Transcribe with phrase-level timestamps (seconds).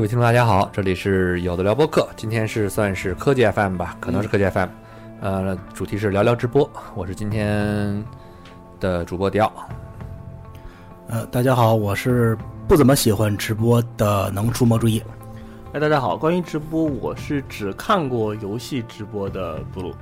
[0.00, 4.68] 各位听众，大家好，这里是有的聊播客，今天是算是科技 FM 吧，可能是科技 FM，、
[5.20, 8.02] 呃，主题是聊聊直播，我是今天
[8.80, 9.52] 的主播迪奥。
[11.08, 12.34] 呃，大家好，我是
[12.66, 15.02] 不怎么喜欢直播的，能出没注意。
[15.74, 19.94] 哎，大家好，关于直播，我是只看过游戏直播的布鲁。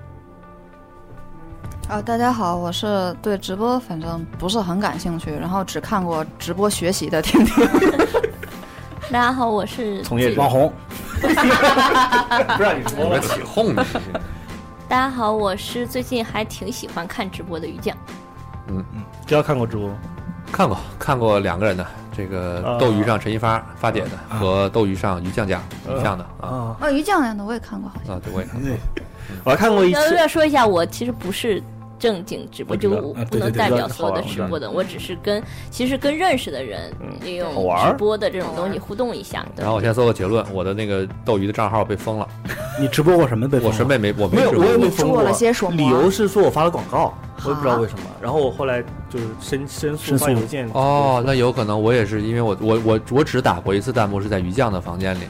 [1.89, 7.67] 啊，大家好，我是对直播反正不是很感兴趣，然后只看过直播学习的听听。
[9.11, 10.41] 大家好，我是从业者。
[10.43, 10.71] 网红，
[11.19, 13.75] 不让你说我们起哄。
[13.75, 13.83] 呢，
[14.87, 17.97] 大家好，我是最近还挺喜欢看直播的于酱。
[19.27, 19.91] 只要看过直播，
[20.53, 20.79] 看过。
[20.99, 22.79] 看过两个人的，这个啊。
[22.79, 24.37] 斗鱼上陈一发发姐的啊。
[24.39, 26.25] 和斗鱼上于酱酱于酱的。
[26.43, 26.47] 啊。
[26.47, 28.15] 啊，哦，于酱演的我也看过，好像。
[28.15, 28.71] 啊，对，我也看过。
[29.43, 31.63] 我还看过一要次，要说一下，我其实不是
[31.99, 37.09] 正经直播，就我不能代表所有的直播的，我只是跟其实跟认识的人嗯。
[37.25, 37.53] 利用
[37.85, 39.45] 直播的这种东西互动一下。
[39.57, 42.29] 然后我先做个结论，我的那个斗鱼的账号被封了，
[42.81, 43.59] 你直播过什么被？
[43.61, 45.23] 我准备没我没有，我也没封过。
[45.23, 47.13] 了些什么理由是说我发了广告，
[47.45, 48.05] 我也不知道为什么。
[48.23, 50.69] 然后我后来就是申申诉申发邮件。
[50.73, 55.25] 哦，那有可能我也是因为我我我我只打过一次弹幕，是在鱼酱的房间里，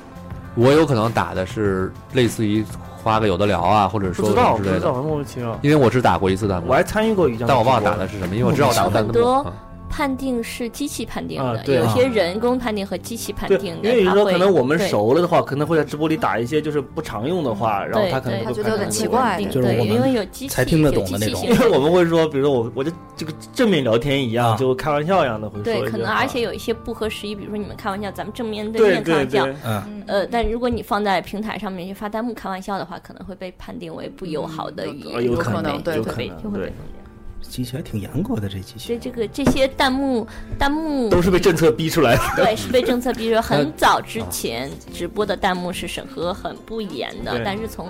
[0.54, 2.62] 我有可能打的是类似于
[3.08, 5.58] 花个有的聊啊，或者说不知道，之类不知道，的，莫名其妙。
[5.62, 9.12] 因为我只打过一次弹幕我，还参与过一张，但我忘了打的是什么，因为我知道我打过弹幕。
[9.12, 9.52] 很多嗯
[9.90, 11.76] 判定是机器判定的，啊对。
[11.76, 19.46] 有些啊人工判定和机器判，定的，因为有时候可能我们熟了的话，可能会在直播里打一些就是不常用的话，然后他可能对会觉得有点判断出奇怪对。
[19.46, 21.40] 就是我们因为有机器才听得有懂的那种。
[21.40, 37.07] 机器 因为我们会说，比如说我我就这个正面聊天一样，啊就开玩笑一样的会说对，可能而且有一些不合时宜，比如说你们开玩笑，咱们正面对对面开玩笑，对，嗯，呃，但如果你放在平台上面去发弹幕开玩笑的话，可能会被判定为不友好的语言，呃有可能对就会被就会被封掉。
[37.42, 38.86] 机器还挺严格的，这机器。
[38.86, 40.26] 所以这个这些弹幕
[40.58, 42.22] 弹幕都是被政策逼出来的。
[42.36, 47.88] 对是被政策逼出来， 很早之前直播的弹幕是审核很不严的对，但是从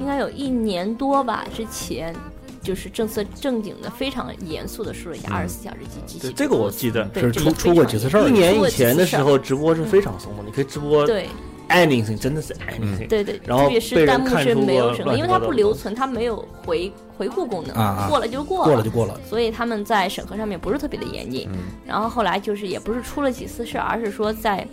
[0.00, 2.14] 应该有一年多吧之前。
[2.62, 11.28] 就是政策正经的、非常严肃的说了一下二十四小时机机器这个我记得是出出过几次事儿一年以前的时候，直播是非常松的，你可以直播对
[11.72, 13.08] anything，真的是 anything。
[13.08, 17.74] 对对，然后特别是被人弹幕是看出没有什么，因为它不留存，它没有回回顾功能，
[18.08, 21.48] 过了就过过了就过了，所以他们在审核上面不是特别的严谨。
[21.52, 21.58] 嗯。
[21.86, 24.66] 然后后来就是也不是出了几次事，而是说在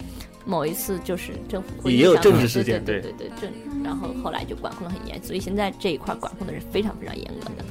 [0.49, 3.51] 某一次就是政府会议也有政治事件对对对对政，
[3.83, 7.63] 然后后来就管控的很严，所以现在这一块管控的是非常非常严格的。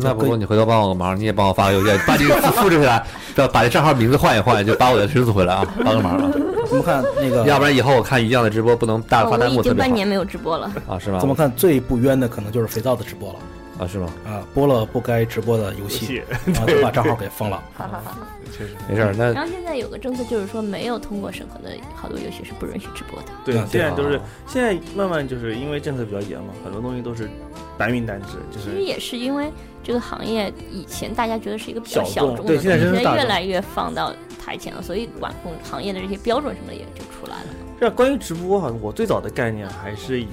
[0.00, 3.06] 那不过你回头帮我个忙，你也帮我发个邮件，把这个复制下来，
[3.36, 6.30] 把把这账号名字换一换，就把我的申诉回来啊，帮个忙啊！
[6.66, 7.44] 怎么看那个？
[7.46, 10.98] 要不然以后我看于酱的直播不能大发弹幕我已经半年没有直播了，啊？
[10.98, 11.18] 是吗？
[11.20, 13.38] 怎么看最不冤的可能就是肥皂的直播了
[13.78, 13.86] 啊？
[13.86, 14.08] 是吗？
[14.24, 17.62] 啊，播了不该直播的游游戏，戏然后就把账号给封了。
[17.76, 18.16] 哈哈哈。
[18.56, 23.28] 确实没事儿，那然后现在有个政策就是说，没有通过审核的好多游戏是不允许直播的。
[23.44, 27.28] 对现在都是啊现在慢慢就是因为政策比较严嘛，很多东西都是
[27.78, 29.50] 白名单制，就是其实也是因为
[29.82, 37.46] 这个行业以前大家觉得是一个比较小小众的现在越来越放到台前了，所以管控行业的这些标准什么的也就出来了。
[37.80, 40.28] 这关于直播哈，我最早的概念还是以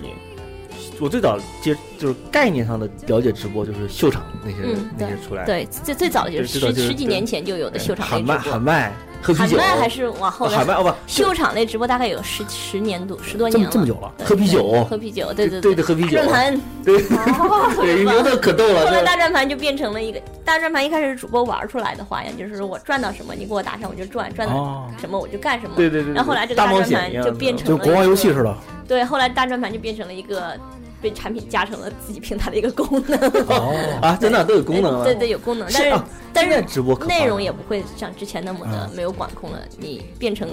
[1.00, 13.70] 我最早接就是概念上的了解直播，就是秀场那些、嗯那些出来，对，最最早的就是十十几年前就有的秀场喊麦喊，麦喝啤酒，喊麦还是往后的喊麦哦不秀场那直播大概有十十年多十多年了。
[13.72, 25.74] 这么久了，喝啤酒喝啤酒，对对对对喝啤酒转盘，对 哦特 别对，棒名字可逗了， 后来大转盘就变成了一个大转盘，一开始是主播玩出来的花样，就是我赚到什么，你给我打赏我就赚，赚到哦，什么我就干什么。
[25.76, 28.56] 对对对，然后后来这个大转盘就变成就国王游戏似的。
[28.90, 30.58] 对，后来大转盘就变成了一个
[31.00, 33.18] 被产品加成了自己平台的一个功能。
[33.48, 39.60] 哦， 啊，真的都有功能了，对对，有功能，但是是啊但是直播内容也不会像之前那么的嗯没有管控了。
[39.78, 40.50] 你变成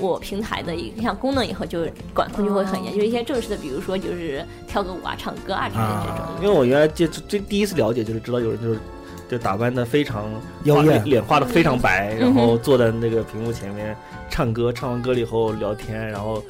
[0.00, 6.26] 我平台的一项功能以后，就管控就会很严，就是一些正式的，比如说就是跳个舞啊、唱歌啊之类的这种。
[6.42, 8.80] 因为我原来接触最第一次了解就是知道有人就是
[9.28, 10.28] 就打扮的非常
[10.64, 13.96] 妖艳脸画的非常白，嗯然后坐在那个屏幕前面
[14.28, 16.42] 唱歌，唱完歌了以后聊天，然后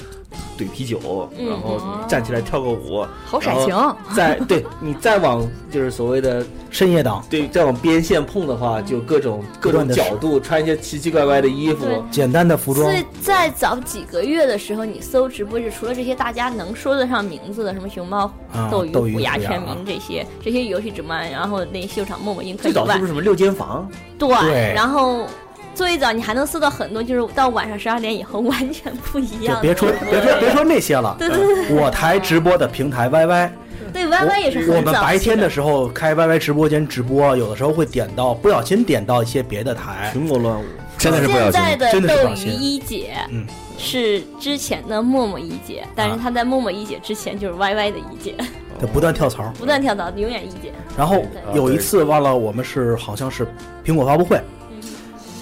[0.57, 1.47] 怼啤酒，嗯。
[1.47, 23.89] 然后站起来跳个舞，好色情，再对你再往就是所谓的深夜档，对再往边线碰的话，就各种各种角度，穿一些奇奇怪怪的衣服，简单的服装，最再早几个月的时候，你搜直播，就除了这些大家能说得上名字的，什么熊猫、啊斗鱼、虎牙、全民这些这些游戏直播，然后那秀场、陌陌、映客以外最早是不，是什么六间房？
[24.17, 25.25] 对然后
[25.73, 29.55] 最早你还能搜到很多，就是到晚上十二点以后完全不一样。
[29.55, 31.15] 就别说别说别说那些了。
[31.17, 33.49] 对对对我台直播的平台 YY，
[33.93, 40.63] 对，Y Y 也是我很早们白天的时候开 YY 直播间直播，有的时候会点到，不小心点到一些别的台，群魔乱舞。
[40.97, 41.53] 真的是不小心。
[41.53, 43.43] 现在的斗鱼一姐嗯
[43.75, 48.35] 是之前的陌陌一姐，但是啊她在陌陌一姐之前就是 Y Y 的一姐，
[48.79, 49.51] 得不断跳槽。
[49.57, 50.71] 不断跳槽，永远一姐。
[50.95, 51.23] 然后
[51.55, 53.47] 有一次忘了，我们是好像是
[53.83, 54.39] 苹果发布会，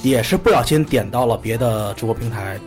[0.02, 2.58] 也是不小心点到了别的直播平台，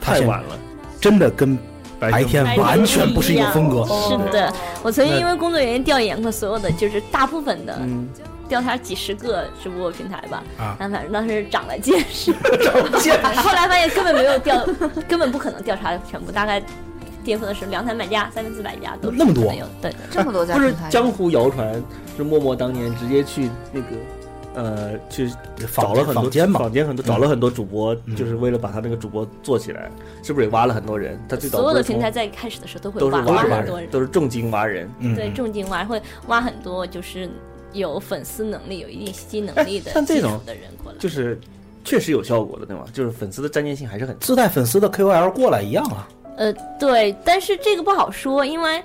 [0.00, 0.58] 太晚了，
[1.00, 1.58] 真的跟
[1.98, 3.84] 白天完全不是一个风格。
[3.86, 4.52] 是的，
[4.82, 8.08] 我曾经因为工作原因调研过所有的，就是大部分的嗯，
[8.48, 10.76] 调查几十个直播平台吧，啊。
[10.78, 14.66] 但反正当时长了见识，长见识后来发现根本没有调，
[15.08, 16.60] 根本不可能调查全部，大概
[17.24, 19.44] 巅峰的是两三百家、三四百家都是那么多。
[19.44, 21.82] 可能有，对，这么多家不是，江湖谣传，
[22.16, 23.86] 是默默当年直接去那个。
[24.54, 25.30] 呃，去
[25.74, 29.90] 找了很多坊间嘛坊间很多找了很多主播，嗯就是为了把他那个主播做起来，
[30.22, 31.18] 是不是也挖了很多人？
[31.28, 34.90] 他最早所有的平台在开始的时候都会挖都是挖人挖很多人，都是重金挖人。
[34.98, 37.30] 嗯，对，重金挖会挖很多，就是
[37.72, 40.98] 有粉丝能力、有一定吸金能力的像这种的人过来。
[40.98, 41.40] 就是
[41.84, 42.84] 确实有效果的，对吗？
[42.92, 46.08] 就是粉丝的粘连性还是很自带粉丝的 KOL 过来一样啊。
[46.36, 48.82] 呃，对，但是这个不好说，因为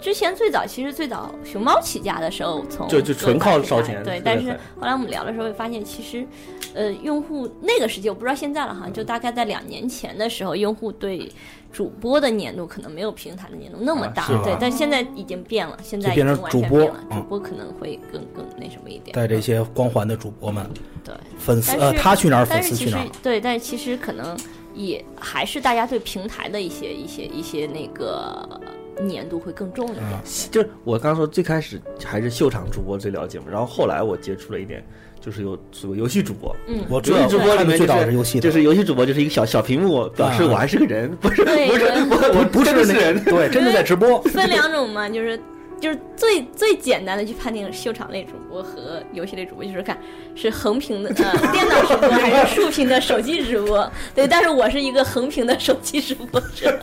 [0.00, 6.26] 之前最早其实最早熊猫起家的时候，从就就纯靠烧钱对，但是后来我们聊的时候会发现，其实
[6.74, 11.30] 呃，用户那个时期我不知道现在了哈，就大概在两年前的时候，用户对
[11.72, 17.16] 主播的粘度可能没有平台的粘度那么大，啊对，但现在已经变了，现在变成经完全主播变了，嗯。
[17.18, 20.68] 主播可能会更更那什么一点，带这些光环的主播们，
[21.04, 21.14] 对。
[21.38, 23.06] 粉丝呃，他去哪儿粉丝去哪儿。
[23.22, 24.36] 对，但是其实可能
[24.74, 28.60] 也还是大家对平台的一些一些一些那个
[29.08, 30.04] 粘度会更重一点。
[30.04, 30.18] 嗯
[30.50, 34.84] 就是我刚说最开始还是秀场主播最了解嘛，然后后来我接触了一点，
[35.20, 44.20] 就是有所谓游戏主播，嗯，我知道，游戏主播里面最早就是是游戏，就是游戏主播就是一个小小屏幕，表示我还是个人，不是不是我我不是那真的人，对，真的在直播。
[44.22, 45.38] 分两种嘛，就是。
[45.80, 49.96] 就是最最简单的去判定秀场类主播和游戏类主播，就是看
[50.34, 51.14] 是横屏的呃
[51.52, 53.88] 电脑直播还是竖屏的手机直播。
[54.12, 56.76] 对，但是我是一个横屏的手机直播者。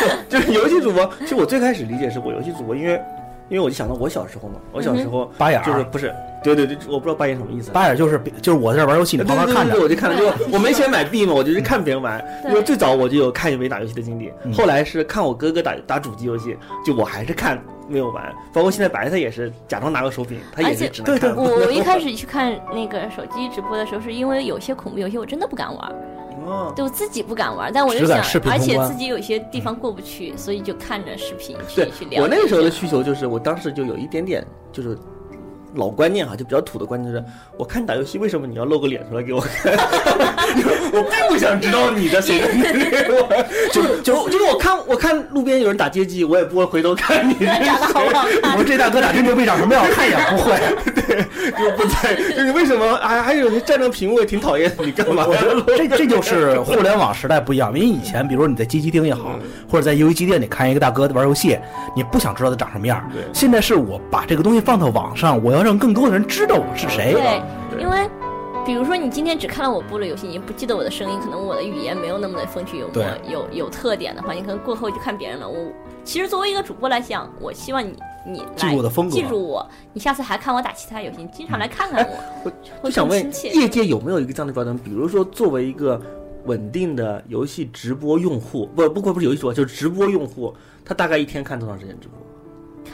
[0.28, 1.08] 就是游戏主播。
[1.20, 3.00] 其实我最开始理解是我游戏主播，因为
[3.48, 7.70] 因为我就想到我小时候嘛，我小时候八眼就是不是对对对，我不知道八眼什么意思。
[7.70, 9.84] 八眼就是就是我在这玩游戏，你对旁边看着对对对，。
[9.84, 12.18] 我就看了，就 我没钱买币嘛，我就去看别人玩。
[12.42, 18.32] 对因为最早我就有看没打游戏的经历，嗯后来是看我哥哥打打主机游戏，就我还是看没有玩。
[18.52, 21.36] 包括现在白菜也是假装拿个手柄，他也是而且只能看。
[21.36, 25.92] 我我一开 始去看那个手机直播的时候，是因为有些恐怖游戏我真的不敢玩，
[26.46, 28.18] 哦，对我自己不敢玩，但我就想
[28.50, 32.20] 而且自己有些地方过不去，所以就看着视频去对去了解。
[32.20, 34.98] 我那个时候的需求就是，我当时就有一点点就是。
[35.74, 37.24] 老观念哈，就比较土的观念就是，
[37.56, 39.72] 我看你打游戏，为什么你要露个脸出来给我看？
[40.92, 47.34] 我并不想知道你的谁的脸，我 就就就是我看我看路边有人打街机，我也不会回头看你。
[47.34, 48.52] 长 得好不好看？
[48.52, 49.84] 我说这大哥打真牛逼，长什么样？
[49.84, 50.52] 我看一眼不会。
[51.02, 59.38] 对就不在，就是为什么还还有些站着屏幕也挺讨厌的，你干嘛我觉得这这就是互联网时代不一样，因为以前，比如说你在街机厅也好，
[59.70, 61.58] 或者在游戏机店里看一个大哥玩游戏，
[61.96, 63.02] 你不想知道他长什么样。
[63.12, 67.12] 对现在是我把这个东西放到网上，我要让更多的人知道我是谁。
[67.12, 68.08] 对，对因为
[68.64, 75.48] 比如说你今天只看了我播的游戏，你不记得我的声音，可能我的语言没有那么的风趣幽默，有有特点的话，你可能过后就看别人了。
[75.48, 75.56] 我
[76.04, 77.94] 其实作为一个主播来讲，我希望你
[78.26, 82.06] 你记来住我的风格记住我，你下次还看我打其他游戏，你经常来看看
[82.44, 83.32] 我，就会想问。
[83.54, 84.76] 业界有没有一个这样的标准？
[84.78, 86.00] 比如说，作为一个
[86.44, 90.54] 稳定的游戏直播用户，不不过不是游戏主播，就是直播用户，
[90.84, 92.16] 他大概一天看多长时间直播？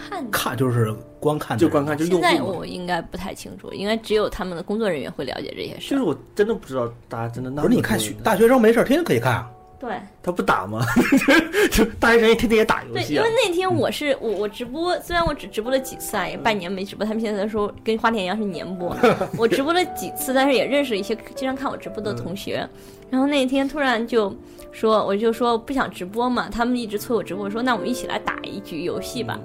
[0.08, 2.58] 看看就是观看，就观看，就现在用户嘛。
[2.58, 5.90] 我应该不太清楚，应该只有他们的工作人员会了解这些事。
[5.90, 9.50] 就是我真的不知道大家真的那不是你看学大学生没事儿天天可以看啊。
[9.80, 10.84] 对他不打吗？
[11.70, 13.28] 就大学生也天天也打游，戏啊因为。
[13.44, 18.92] 那天我是我我直播，虽然我只直播了几次啊，也半年没直播，他们现在说跟花田一样是年播。
[19.38, 22.68] 我直播了几次，但是也认识了一些经常看我直播的同学。
[23.08, 24.34] 然后那天突然就
[24.72, 29.38] 说，我就说不想直播嘛，他们一直催我直播，说那我们一起来打一局游戏吧。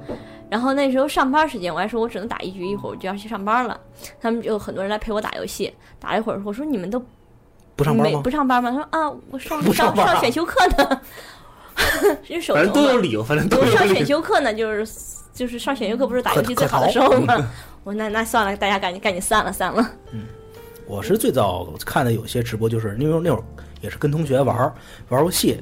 [0.53, 3.75] 然后那时候上班时间，我还说我只能打一局，一会儿我就要去上班了。
[4.21, 7.03] 他们就很多人来陪我打游戏，打了一会儿，我说你们都
[7.75, 8.29] 不上班吗不？
[8.29, 8.69] 上班吗？
[8.69, 11.01] 他说啊，我上不上上选修课呢。
[12.23, 12.75] 是手反游嘛。
[12.75, 13.95] 正都有理由，反正都有理由。
[13.95, 14.87] 选修课呢，就是
[15.33, 17.33] 就是上选修课不是打游戏最好的时候吗？
[17.83, 19.83] 我说那那算了，大家赶紧赶紧散了散了。
[20.11, 20.21] 嗯
[20.85, 23.43] 我是最早看的有些直播，就是因为那会儿
[23.81, 24.71] 也是跟同学玩儿
[25.09, 25.59] 玩游戏，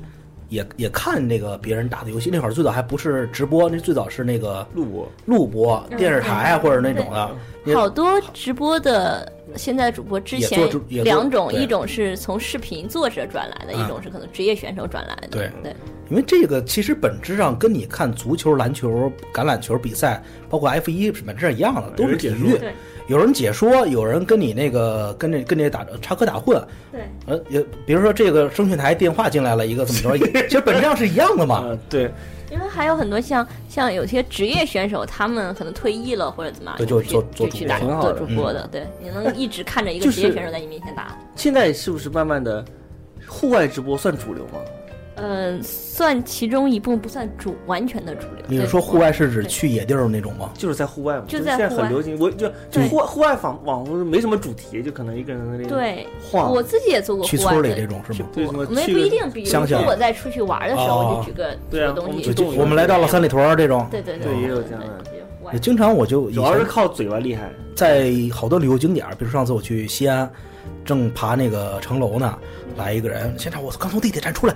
[0.52, 2.30] 也也看那个别人打的游戏。
[2.32, 7.32] 那会儿最早还不是直播，那最早是那个录播，录播，嗯电视台啊或者那种的。
[7.74, 15.28] 好多直播的现在主播之前做主也做两种，一种是从视频作者转来的，嗯一种是可能职业选手转来的。
[15.30, 15.76] 对对，
[16.10, 22.60] 因为这个其实本质上跟你看足球、篮球、橄榄球比赛，包括 F 一本质上一样的，都是体育。
[23.12, 26.64] 对有人解说，有人跟你那个跟这跟这打插科打诨。
[26.92, 31.56] 对，呃，也比如说这个声讯台电话进来了一个怎么着，也 其实本质上是一样的嘛。
[31.58, 32.10] 啊，对，
[32.50, 38.68] 因为还有很多像像有些职业选手，他们可能退役了或者怎么样，对就做做主播就去打做主播的。
[38.72, 41.18] 对，你能一直看着一个职业选手在你面前打。
[41.36, 42.64] 现在是不是慢慢的，
[43.28, 44.60] 户外直播算主流吗？
[45.22, 48.46] 嗯，算其中一部分，不算主完全的主流。
[48.48, 50.50] 你是说户外是指去野地儿那种吗？
[50.58, 52.18] 就是在户外嘛，就在现在户外很流行。
[52.20, 58.30] 我就就户外户外访网红没什么主题，就可能一个人在那里对，晃，我自己也做过去户外的村里这种是吗？
[58.34, 64.88] 对什么没不一定，比如乡下说我在出去玩的时候，哦我就举个举对啊东西，我们去就我们来到了三里屯这种，对对对也有这样的
[65.54, 67.52] 也经常我就主要是靠嘴巴厉害。
[67.76, 70.30] 在好多旅游景点，比如上次我去西安，
[70.84, 72.38] 正爬那个城楼呢，
[72.78, 74.56] 来一个人，现场我刚从地铁站出来，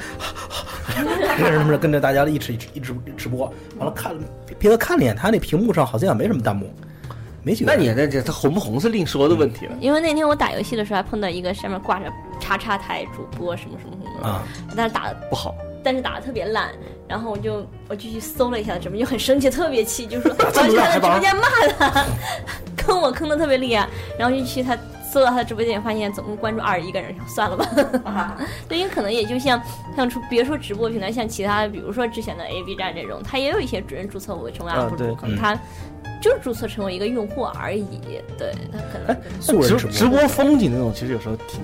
[1.38, 4.16] 什么跟着大家一直一直直播，完了看
[4.58, 6.74] 别的看了一眼，他那屏幕上好像也没什么弹幕，
[7.44, 7.78] 没几个那。
[7.78, 9.74] 你那这他红不红是另说的问题了。
[9.80, 14.44] 因为那天我打游戏的时候还碰到一个上面挂着叉叉台主播什么什么什么，啊，
[14.76, 15.54] 但是打的不好，
[15.84, 16.70] 但是打的特别烂，
[17.08, 21.44] 然后我就我就去搜了一下怎么，就很生气，特别气，就说我这么去他的直播间骂
[21.78, 22.06] 他，
[22.76, 24.78] 坑我坑的特别厉害，然后就去他
[25.16, 28.36] 搜到他的直播间，发现总共关注二十一个人， 算了吧，
[28.68, 29.62] 对，因为可能也就像
[29.96, 35.58] 像出别说直播平台，像其他的，比如说之前的 A B 站这种，他也有一些主人注册我成为啊 UP 主，可能他
[36.22, 37.86] 就是注册成为一个用户而已，
[38.38, 41.62] 对他可能直素人直播直播风景那种，其实有时候挺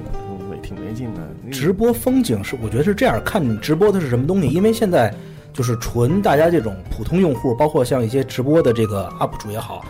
[0.50, 1.22] 没挺没劲的。
[1.52, 5.14] 直播风景是，我觉得是这样，看你直播的是什么东西，因为现在
[5.52, 9.84] 就是纯大家这种普通用户，包括像一些直播的这个 UP 主也好，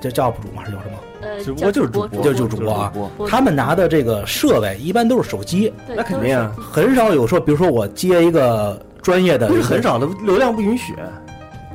[0.00, 0.62] 这叫 UP 主吗？
[0.64, 0.98] 还是叫什么？
[1.24, 2.22] 呃直播就是主播。
[2.22, 2.72] 就是就主播。
[2.72, 2.92] 啊
[3.28, 10.94] 他们拿的这个设备一般都是手机，那肯定啊，很少有说，比如说我接一个专业的，不是很少的，流量不允许，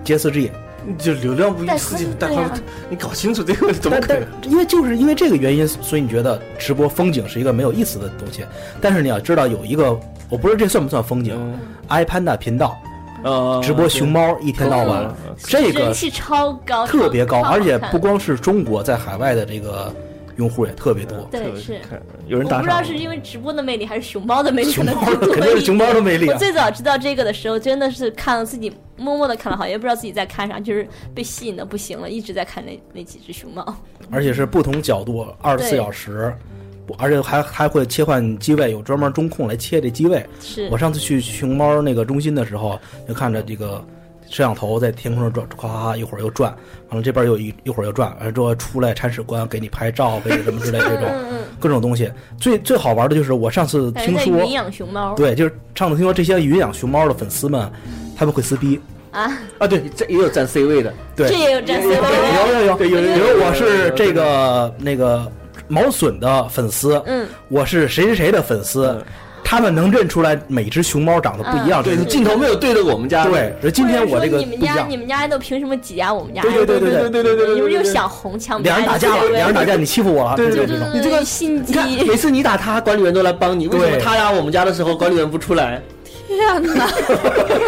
[0.04, 0.52] 接四 G，
[0.98, 2.54] 就流量不允但许是，但他啊。
[2.90, 4.28] 你搞清楚这个怎么可能？
[4.44, 8.46] 因为就是因为这个原因，所以你觉得直播风景是一个没有意思的东西。
[8.80, 9.92] 但是你要知道，有一个
[10.30, 12.78] 我不知道这算不算风景嗯，iPanda 频道
[13.24, 19.94] 呃，直播熊猫一天到晚，嗯这个人气超高，特别高，而且不光是中国，在海外的这个
[20.38, 21.18] 用户也特别多。
[21.32, 21.80] 对是。
[21.90, 26.02] 看有人打不知道是因为直播的魅力还是熊猫的魅力，熊猫可能更多肯定是熊猫的。
[26.02, 26.40] 魅力啊我！
[26.40, 33.76] 最早知道这个的时候，真的是看了自己默默的看了好，也不知道自己在看啥，就是被吸引的不行了，一直在看那那几只熊猫。
[34.12, 36.59] 而且是不同角度，二十四小时，不
[36.98, 40.26] 而且还还会切换机位，有专门中控来切这机位。
[40.42, 43.84] 是我上次去熊猫那个中心的时候，就看着这个
[44.30, 46.56] 摄像头在天空上转，咵咵咵，一会儿又转，
[46.90, 51.10] 完了这边又一一会儿又转，完了之后出来铲屎官给你拍照，给你什么之类这种
[51.60, 52.12] 各种东西。
[52.38, 55.14] 最最好玩的就是我上次听说云，养熊猫。
[55.16, 57.72] 对，就是上次听说这些云养熊猫的粉丝们，
[58.16, 58.80] 他们会撕逼，
[59.12, 62.08] 啊，啊，对，这也有占 C 位的，对，这也有占 C 有位。
[62.36, 65.32] 有有，有有有比如我是这个那个
[65.70, 69.02] 毛笋的粉丝，嗯，我是谁谁谁的粉丝嗯，
[69.44, 71.82] 他们能认出来每只熊猫长得不一样。
[71.82, 74.98] 对镜头没有对着我们家，对，而今天我这个你们家你。
[74.98, 76.42] 们家都凭什么挤压我们家？
[76.42, 80.66] 对对对对对对对对对，你们就对想红抢两人打架了，两人打架，你欺负我了，对对。
[80.66, 82.04] 对对对，你这个心你看，机。
[82.04, 85.82] 每次你打他，管理员都来帮你，为什么他压我们家的时候，管理员不出来？
[86.30, 86.86] 天哪！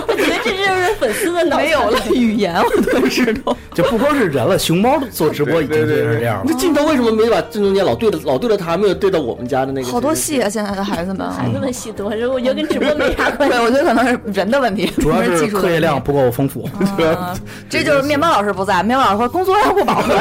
[0.08, 3.56] 我觉得这就是粉丝的脑没有了 语言，我顿时都。
[3.74, 6.46] 这不光是人了，熊猫做直播已经就是这样了。
[6.48, 9.88] 这镜头为什么没把正中间老对着老对着他，没有对到我们家的那个？
[9.88, 10.48] 好多戏啊！
[10.48, 13.64] 现在的孩子们，孩子们戏多，我觉得跟直播没啥关对，系。
[13.64, 16.64] 我觉得可能是人的问题，主要是技术的问题课业量不够丰富。
[17.16, 17.36] 啊
[17.70, 20.14] 这就是面包老师不在，面包老师说工作量不饱和。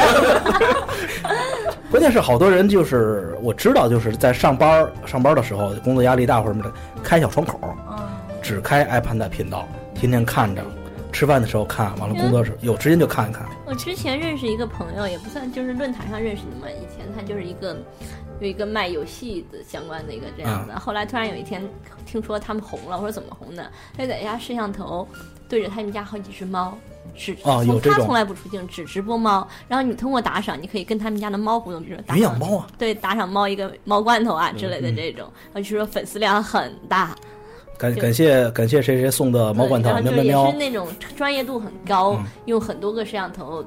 [1.91, 7.61] 关键是好多人就是我知道，就是在上班上班的时候，工作压力大或者什么的，开小窗口，
[8.43, 10.63] 只开 iPad 频道，天天看着，
[11.13, 13.47] 吃饭的时候看，完了工作时有时间就看一看。
[13.67, 16.69] 我之前认识一个朋友，也不算就是论坛上认识的嘛。
[16.71, 17.77] 以前他就是一个
[18.41, 20.79] 有一个卖游戏的相关的一个这样的。
[20.79, 21.63] 后来突然有一天
[22.05, 23.71] 听说他们红了，我说怎么红的？
[23.97, 25.07] 他就在家摄像头
[25.49, 26.77] 对着他们家好几只猫。
[27.17, 29.47] 只从哦有这种他从来不出镜，只直播猫。
[29.69, 37.15] 然后你通过打赏，你可以跟他们家的猫互动，比如说打赏猫啊，对，打赏猫一个猫罐头啊之类的这种，然后就说粉丝量很大。
[37.81, 40.25] 感感谢感谢谁谁送的猫罐头就也喵喵。
[40.25, 42.25] 喵是，那种专业度很高，嗯。
[42.45, 43.65] 用很多个摄像头，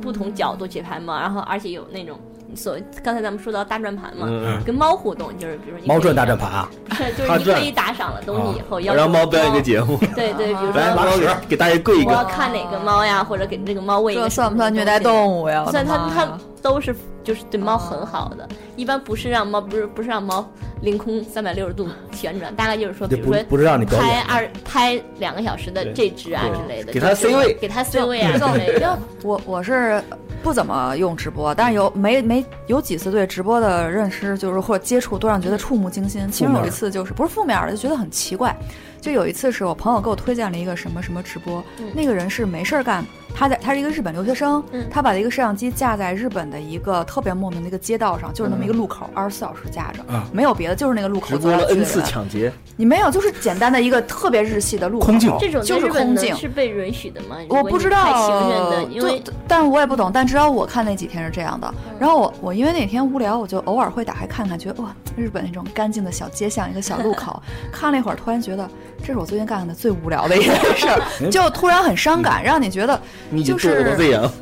[0.00, 2.18] 不同角度去拍嘛，然后而且有那种
[2.54, 15.64] 所刚才咱们说到大转盘嘛，嗯，跟猫互动，就是比如说猫转大转盘啊，不是，就是 你可以打赏了东西以后，要让猫表演个节目， 对对，比如来，说猫给给大家跪一我要，看哪个猫呀，或者给这个猫喂一个这算不算虐待动物呀？
[15.66, 20.48] 我虽然它它都是就是对猫很好的，一般不是让猫不是不是让猫
[20.82, 28.98] 凌空三百六十度旋转，大概就是说，比如说不不是让你表拍，二拍两个小时的这只啊之类的，给它 C 位给它 C 位啊之类的。
[29.22, 30.02] 我我是
[30.42, 36.28] 不怎么用直播，但是有没没有几次对直播的认识，就是或者接触，都让觉得触目惊心。
[36.30, 38.56] 其中有一次就是不是负面的，就觉得很奇怪。
[39.00, 56.36] 就有一次是我朋友给我推荐了一个什么什么直播，嗯那个人是没事儿干，他在他是一个日本留学生，嗯他把一个摄像机架在日本的一个特别莫名的一个街道上，就是那么一个路口，二十四小时架着，啊没有别的，就是那个路口直播了 N 次抢劫，你没有，就是简单的一个特别日系的路口，空镜这种在就是日本呢空镜。
[56.36, 57.36] 是被允许的吗？
[57.48, 61.72] 我不知道，行人的，因为就但我也不懂，但至少我看那几天是这样的。
[61.98, 68.68] 然后我我因为那天无聊，我就偶尔会打开看看，觉得哇，日本那种干净的小街巷，一个小路口， 看了一会儿，突然觉得
[69.00, 72.98] 这是我最近干的最无聊的一件事儿，就突然很伤感，让你觉得
[73.30, 73.96] 你已经就是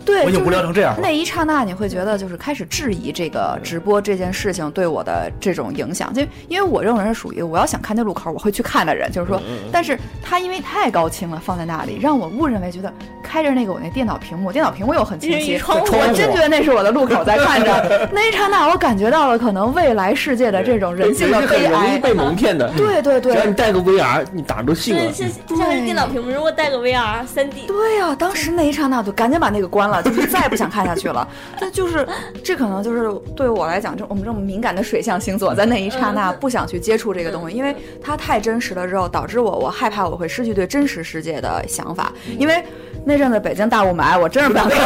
[0.05, 9.41] 对，我已经就是无聊成这样了那一刹那，你会觉得就是开始质疑这个直播这件事情对我的这种影响，就因为我这种人是属于我要想看那路口我会去看的人，就是说，
[9.71, 12.93] 但是他因为太高清了，放在那里，让我误认为觉得
[13.23, 18.09] 开着那个我那电脑屏幕，电脑屏幕又很清晰，我真觉得那是我的路口在看着。
[18.13, 21.71] 那一刹那，我感觉到了可能未来世界的这种人性的是悲哀。
[21.71, 22.71] 容易被蒙骗的。
[22.77, 25.13] 对对对只要你带个 VR，你哪儿都信了。
[25.13, 31.27] 像电脑屏幕，如果带个 VR 三 D，对呀、当时那一刹那，我就赶紧把那个关了， 就是再也不想看下去了。
[31.61, 32.07] 但就是
[32.43, 42.13] 这可能就是对我来讲，就我们这种敏感的水象星座，在那一刹那不想去接触这个东西，因为它太真实了之后，导致我我害怕我会失去对真实世界的想法。
[42.39, 42.63] 因为
[43.05, 44.79] 那阵子北京大雾霾，我真是不想看。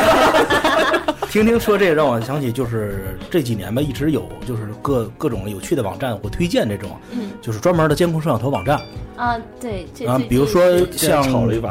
[1.31, 8.79] 听听说这个让我想起，就是这几年吧，一直有就是各各种有趣的网站，我推荐这种，嗯就是专门的监控摄像头网站
[9.17, 11.25] 啊，对，这啊，比如说像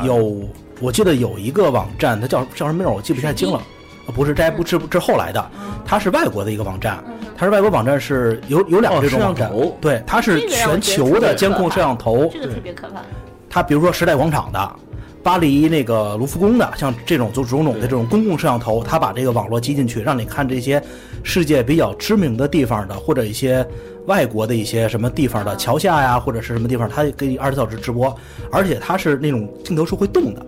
[0.04, 0.50] 有，
[0.82, 3.58] 我记得有一个网站，它叫叫什么名儿，我记不太清了。
[3.58, 5.52] 啊，不是，这还不是这是后来的，
[5.86, 7.04] 它是外国的一个网站，
[7.38, 13.02] 它是外国网站是有有两这种网站摄像头，对，它是全球的监控摄像头，这个特别可怕。
[13.48, 14.76] 它比如说时代广场的、
[15.22, 20.82] 巴黎那个卢浮宫的，像这种就种种的这种公共摄像头，它把这个网络接进去，让你看这些
[21.22, 23.64] 世界比较知名的地方的，或者一些
[24.08, 28.16] 外国的一些什么地方的桥下呀，或者是什么地方，它给你二十四小时直播，
[28.52, 30.44] 而且它是那种镜头是会动的。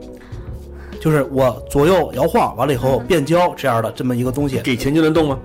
[1.03, 5.37] 就是我左右摇晃，完了以后变焦这样的这么一个东西，给钱就能动吗？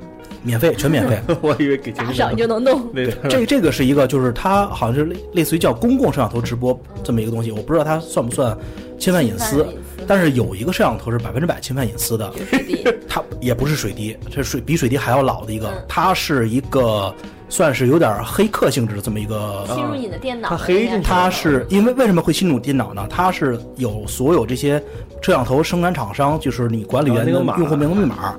[0.45, 1.19] 免费，全免费。
[1.43, 8.57] 我以为给钱打赏就能动， 对这这个是一个，就是它好像是类类似于叫公共摄像头直播这么一个东西，我不知道它算不算
[9.01, 9.57] 侵犯隐私。
[9.57, 17.15] 侵犯隐私，但是有一个摄像头是百分之百侵犯隐私的，水滴， 它也不是水滴，这水比水滴还要老的一个嗯，它是一个
[17.51, 23.07] 算是有点黑客性质的这么一个侵入你的电脑，它黑进去它是因为为什么会侵入电脑呢？
[23.11, 24.83] 它是有所有这些
[25.21, 28.35] 摄像头生产厂商，就是你管理员的啊那个码用户名密码，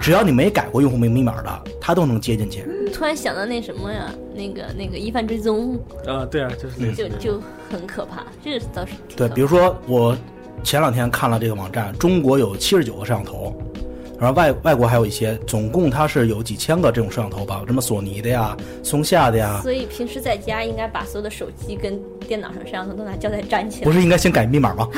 [0.00, 2.64] 只要你没改过用户名密码的，它都能接进去。
[2.92, 6.92] 突然想到那什么呀，那个那个疑犯追踪，啊，对啊，就是那个。
[6.92, 10.16] 就就很可怕，这个倒是对，比如说我
[10.62, 13.54] 前两天看了这个网站，中国有七十九个摄像头，
[14.18, 23.84] 然后外外国还有一些，总共它是有几千个这种摄像头吧，什么索尼的呀、松下的呀，所以平时在家应该把所有的手机跟电脑上摄像头都拿胶带粘起来。
[23.84, 24.88] 不是应该先改密码吗？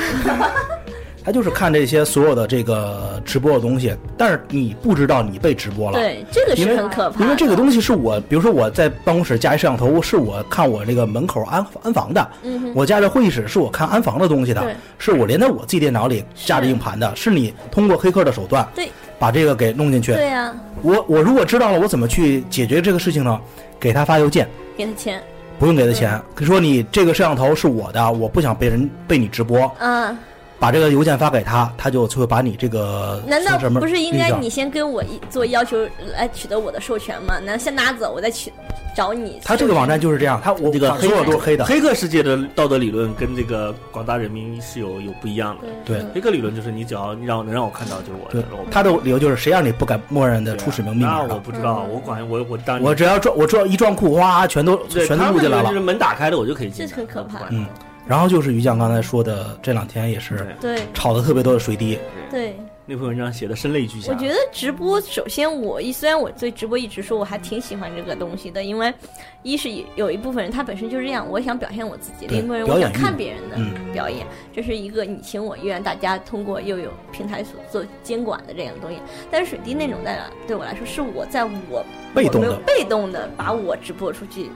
[1.23, 5.97] 他就是看这些所有的这个直播的东西，但是你不知道你被直播了。
[5.97, 7.23] 对，这个是很可怕的。
[7.23, 20.13] 因为这个东西是我，比如说我在办公室加一摄像头，是我看我这个门口安安防的；嗯，我加这会议室是我看安防的东西的，是我连在我自己电脑里架着硬盘的，是你通过黑客的手段对把这个给弄进去。
[20.13, 23.39] 对呀、我我如果知道了，我怎么去解决这个事情呢？
[23.79, 25.21] 给他发邮件，给他钱，
[25.59, 30.17] 不用给他钱，说你这个摄像头是我的，我不想被人被你直播，嗯，
[30.63, 35.77] 把这个邮件发给他，他就就会把你这个 难道不是应该你先跟我一做要求
[36.15, 37.37] 来取得我的授权吗？
[37.39, 38.49] 难道先拿走，我再去
[38.95, 39.41] 找你？
[39.43, 45.67] 他这个网站就是这样，他我这个所有都是黑的，黑客世界的道德理论跟这个广大人民是有有不一样的。
[45.83, 51.39] 对对黑客理论就是你只要你让能让我看到就是我的，他的理由就是谁让你不敢默认的初始名密码那我？
[51.41, 55.81] 不知道，我管我我当我只要撞我撞一撞库，哗，全都全都录进来了就是。
[55.81, 57.65] 门打开了我就可以进这，很可怕嗯，
[58.05, 60.79] 然后就是于酱刚才说的，这两天也是对。
[60.93, 61.97] 炒的特别多的水滴，
[62.29, 64.11] 对，那篇文章写的声泪俱下。
[64.11, 68.93] 我觉得直播，首先我一虽然我对直播一直说我还挺喜欢这个东西的，因为
[69.41, 73.73] 一是有一部分人他本身就是这样，我想表现我自己；另一部分人我想看别人的嗯。
[73.93, 78.97] 表演，这是一个你情我愿，大家通过又有平台所做监管的这样的东西。
[79.31, 82.47] 但是水滴那种在对我来说，是我在我被动的。
[82.49, 84.49] 我没有被动的把我直播出去，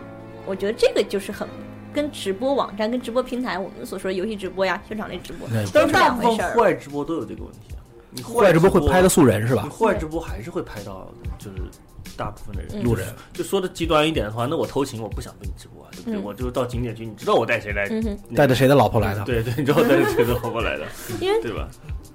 [0.46, 1.48] 我觉得这个就是很。
[1.94, 6.60] 跟直播网站、跟直播平台，我们所说的游戏直播呀、现场类直播，都是两回事儿户。
[6.60, 7.80] 外直播都有这个问题啊。
[8.10, 9.70] 你户户外直播会拍的素，素人是吧你？
[9.70, 11.58] 户外直播还是会拍到，就是
[12.16, 16.20] 大部分的人嗯路人就说的极端一点的话，那我偷情我不想跟你直播啊，对不对？
[16.20, 17.88] 嗯我就到景点去，你知道我带谁来？
[17.90, 19.24] 嗯哼，带着谁的老婆来的？
[19.24, 20.86] 对对，你知道我带着谁的老婆来的，
[21.20, 21.68] 因为对吧？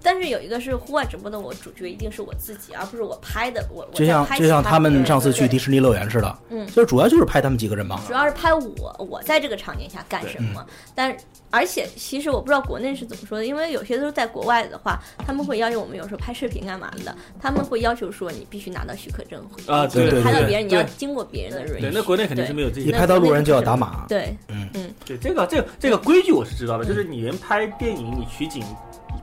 [0.04, 3.64] 但是有一个是户外直播的，我主角一定是我自己，而不是我拍的。
[3.72, 8.00] 我我就像在拍就像他们上次去对迪士尼乐园似的，嗯就是主要就是拍他们几个人嘛。
[8.06, 10.66] 主要是拍我，我在这个场景下干什么。
[10.94, 11.16] 但
[11.52, 21.80] 而且其实我不知道国内是怎么说的，因为有些都是在国外的话，他们会要求我们有时候拍视频干嘛的，他们会要求说你必须拿到许可证啊对对对拍到别人你要经过别人的允许。
[21.82, 22.88] 对，那国内肯定是没有这些。
[22.88, 28.64] 一拍到路人就要打码，对，嗯嗯对，这个这个这个规矩我是知道的，就是你连拍电影，你取景。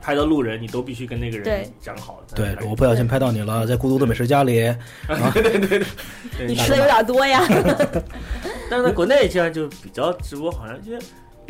[0.02, 2.22] 拍到路人，你都必须跟那个人讲好。
[2.34, 4.54] 对，我不小心拍到你了，在孤独的美食家里，
[5.34, 5.86] 对对对
[6.48, 7.44] 你吃的有点多呀。
[8.70, 10.98] 但是在国内这样就比较直播，好像因为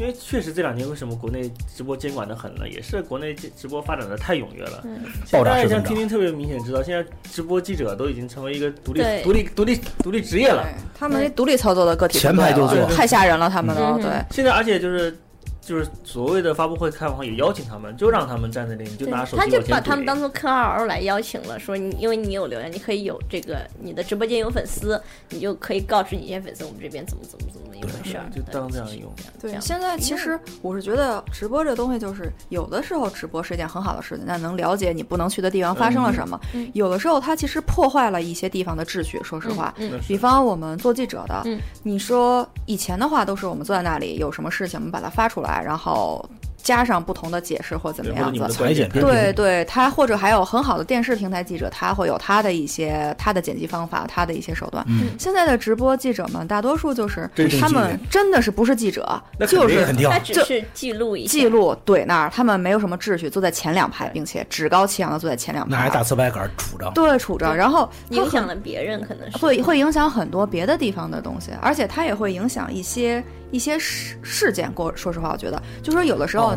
[0.00, 2.66] 因为确实这两年为什么国内直播监管的很呢？
[2.66, 4.80] 也是国内直播发展的太踊跃了。
[4.84, 4.98] 嗯
[5.30, 5.84] 爆炸大家式增长。
[5.84, 10.66] 像听听特别明显知道，现在直播记者都已经成为一个独立独立独立独立职业了。
[10.94, 14.10] 他们独立操作的个体前排就坐太吓人了，他们都嗯对。
[14.30, 15.14] 现在而且就是
[15.60, 29.12] 就是所谓的发布会开完也邀请他们，就让他们站在那里，你就拿手机他就把他们当做 KOL 来邀请了，说你因为你有流量，你可以有这个你的直播间有粉丝，你就可以告知你一些粉丝我们这边怎么怎么怎么一回事儿，就当这样用。
[29.40, 36.38] 对，现在其实我是觉得直播这东西，就是有的时候直播是一件很好的事情，那能了解你不能去的地方发生了什么。
[36.74, 39.20] 有的时候它其实破坏了一些地方的秩序。
[39.24, 39.74] 说实话，
[40.06, 46.24] 比方我们做记者的，嗯你说以前的话都是我们坐在那里，有什么事情我们把它发出来，然后
[46.62, 48.58] 加上不同的解释或怎么样子。
[48.58, 54.84] 对对对，他或者还有很好的电视平台记者，他会有他的一些他的剪辑方法，他的一些手段。
[54.88, 55.08] 嗯。
[55.18, 57.28] 现在的直播记者们，大多数就是
[57.60, 60.08] 他们真的是不是记者，就是肯定。
[60.24, 61.30] 就是记录一下。
[61.30, 69.38] 记录怼那儿，他们没有什么秩序，坐在前两排，并且趾高气扬的坐在前两那还排，大瓷白杆杵着，对杵着，然后影响了别人，可能是。
[69.38, 74.70] 会会影响很多别的地方的东西，而且它也会影响一些一些事事件。
[74.72, 76.54] 过说实话，我觉得，就说有的时候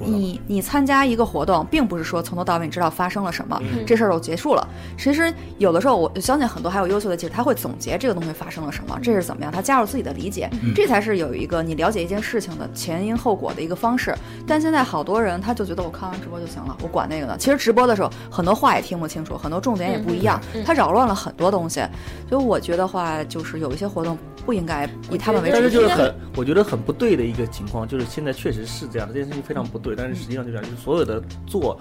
[0.00, 4.68] 你、你参加一个活动，并不是说从头到尾你知道发生了什么，嗯这事儿就结束了。
[4.98, 14.14] 其实有的时候，我相信很多还有优秀的记者，他会总结这个东西发生了什么，这是怎么样，他加入自己的理解，这才是有一个你了解一件事情的前因后果的一个方式。
[14.46, 17.36] 但现在好多人他就觉得我看完直播就行了，我管那个呢。
[17.38, 21.80] 其实直播的时候很多话也听不清楚，很多重点也不一样，他扰乱了很多东西。
[22.28, 25.62] 所以我觉得话就是有一些活动不应该以他们为主但。
[25.62, 29.94] 是就是很，我觉得很不对的一个情况，就是现在确实是这样的，这件事情非常不对。
[29.96, 31.78] 但是实际上就这样，就是所有的做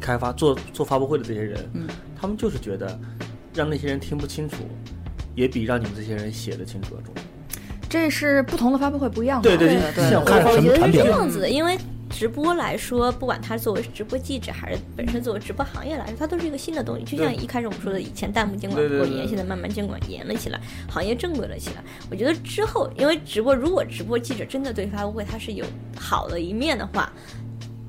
[0.00, 1.86] 开发、做做发布会的这些人，嗯，
[2.20, 2.98] 他们就是觉得
[3.54, 4.56] 让那些人听不清楚，
[5.34, 7.22] 也比让你们这些人写的清楚要重要。
[7.88, 9.48] 这是不同的发布会不一样的。
[9.48, 11.78] 对对对对像看我觉得是什么产品这样子的，因为
[12.14, 17.04] 直播来说，不管它作为直播记者，还是本身作为直播行业来说，它都是一个新的东西。
[17.04, 21.82] 就像一开始我们说的，以前弹幕监管不够严，现在慢慢监管严了起来，行业正规了起来。
[22.08, 25.66] 我觉得之后，因为直播，如果直播记者真的对发布会它是有
[25.98, 27.12] 好的一面的话。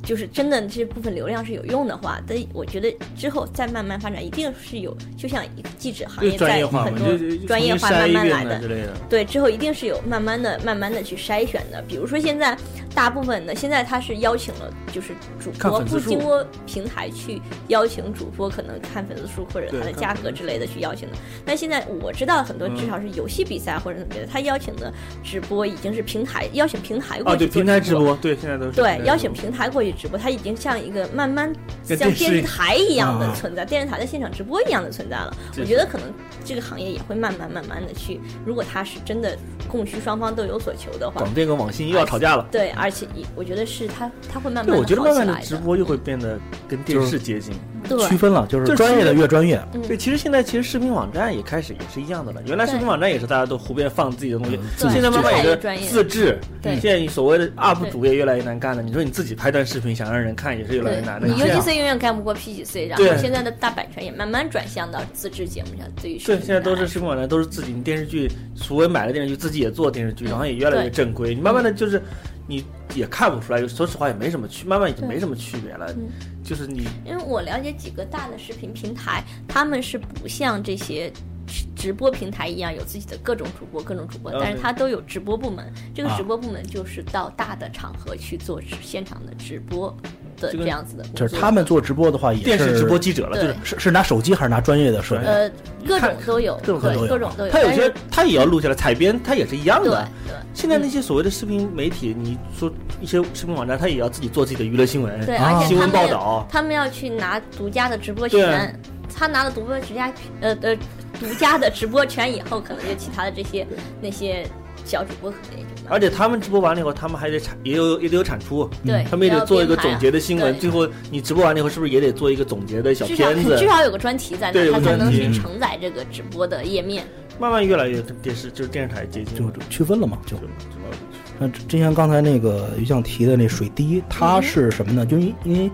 [0.06, 8.62] 就是真的这部分流量是有用的话，但我觉得之后再慢慢发展，一定是有，就像一个记者行业在很多专业化慢慢来的。
[9.10, 11.84] 对，之后一定是有慢慢的、慢慢的去筛选的。
[11.88, 12.56] 比如说现在
[12.94, 21.16] 大部分的，现在他是邀请了，就是主播不经过平台去邀请主播，可能看粉丝数或者对它的价格之类的去邀请的。
[21.44, 31.52] 但现在我知道很多，嗯至少是游戏比赛或者怎么的，他邀请的直播已经是平台邀请平台过去做平台直直播，对，现在都是对邀请平台过去直播，它已经像一个慢慢
[31.84, 35.36] 像电视台一样的啊存在，电视台的现场直播一样的存在了。
[35.58, 36.12] 我觉得可能
[36.44, 42.48] 这个行业也会慢慢慢慢的去，如果它是真的供需双方都有所求的话广，电跟网信又要吵架了。
[42.52, 47.54] 对，而且也我觉得是它它会慢慢对，的我觉得慢慢的好起来直播又会变得跟电视接近。
[47.54, 47.75] 对
[48.08, 49.82] 区分了，就是专业的越专业，嗯。
[49.82, 52.42] 对，其实现在其实视频网站也开始也是一样的了。
[52.48, 55.90] 原来视频网站也是大家都胡编放自己的东西，现在慢慢也是越来越专业。
[55.90, 56.38] 自制。
[56.62, 56.80] 对。
[56.80, 58.82] 现在你所谓的 UP 主也越来越难干了。
[58.82, 61.28] 你说你自己拍段视频想让人看也是越来越难的。
[61.28, 71.34] 你 UGC 永远干不过 PGC，然后现在的大版权也慢慢转向到自制节目上，对于视对，现在都是视频网站都是自己你电视剧，所谓买了电视剧自己也做电视剧，然后也越来越正规。
[71.34, 72.02] 你慢慢的就是
[72.48, 75.92] 你也看不出来，说实话也没什么区，慢慢已经没什么区别了。
[75.94, 76.10] 嗯
[76.44, 81.12] 就是你因为我了解几个大的视频平台，他们是不像这些
[81.48, 85.74] 直直播平台一样有自己的各种主播、各种主播，啊但是对它都有直播部门。
[85.92, 89.92] 这个啊直播部门就是到大的场合去做现场的直播
[90.40, 95.26] 的这样子的，就是他们做直播的话，也电视直播记者了，就是是是拿手机还是拿专业的设备？
[95.26, 95.52] 呃
[95.88, 97.52] 各种都有，各种对都有各种都有。
[97.52, 100.08] 他有些他也要录下来，采编他也是一样的。
[100.28, 102.72] 对现在那些所谓的视频媒体，你说
[103.02, 106.48] 一些视频网站，他也要自己做自己的娱乐新闻，对，啊新闻报道。
[106.50, 108.74] 他们要去拿独家的直播权，
[109.14, 110.76] 他拿了独播直家呃呃
[111.20, 113.68] 独家的直播权以后，可能就其他的这些
[114.02, 114.48] 那些
[114.86, 120.58] 小主播可能也就拿而且他们直播完了以后，他们还得产，也有也得有产出，对，他们也得做一个总结的新闻。
[120.60, 123.68] 最后你直播完了以后，是不是也得做一个总结的小片子至？
[123.68, 127.04] 少有个专题在那，对有个它才能去承载这个直播的页面。
[127.38, 135.06] 慢慢越来越跟电视就是电视台接近就，区分了嘛，就那就那之前刚才那个于酱提的那水滴，它是什么呢？
[135.06, 135.70] 就因因为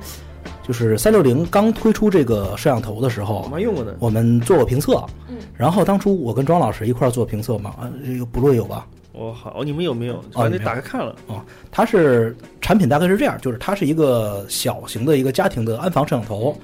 [0.67, 3.95] 就是三六零刚推出这个摄像头的时我候，们用过的。
[3.99, 8.87] 我们做过评测，嗯，然后当初我跟庄老师一块儿做评测嘛，啊，这个不落有吧？
[9.13, 10.23] 我好，哦，你们有没有？
[10.33, 11.45] 啊你打开看了啊。
[11.69, 16.57] 它是产品大概是这样，就是它是一个小型的一个家庭的安防摄像头，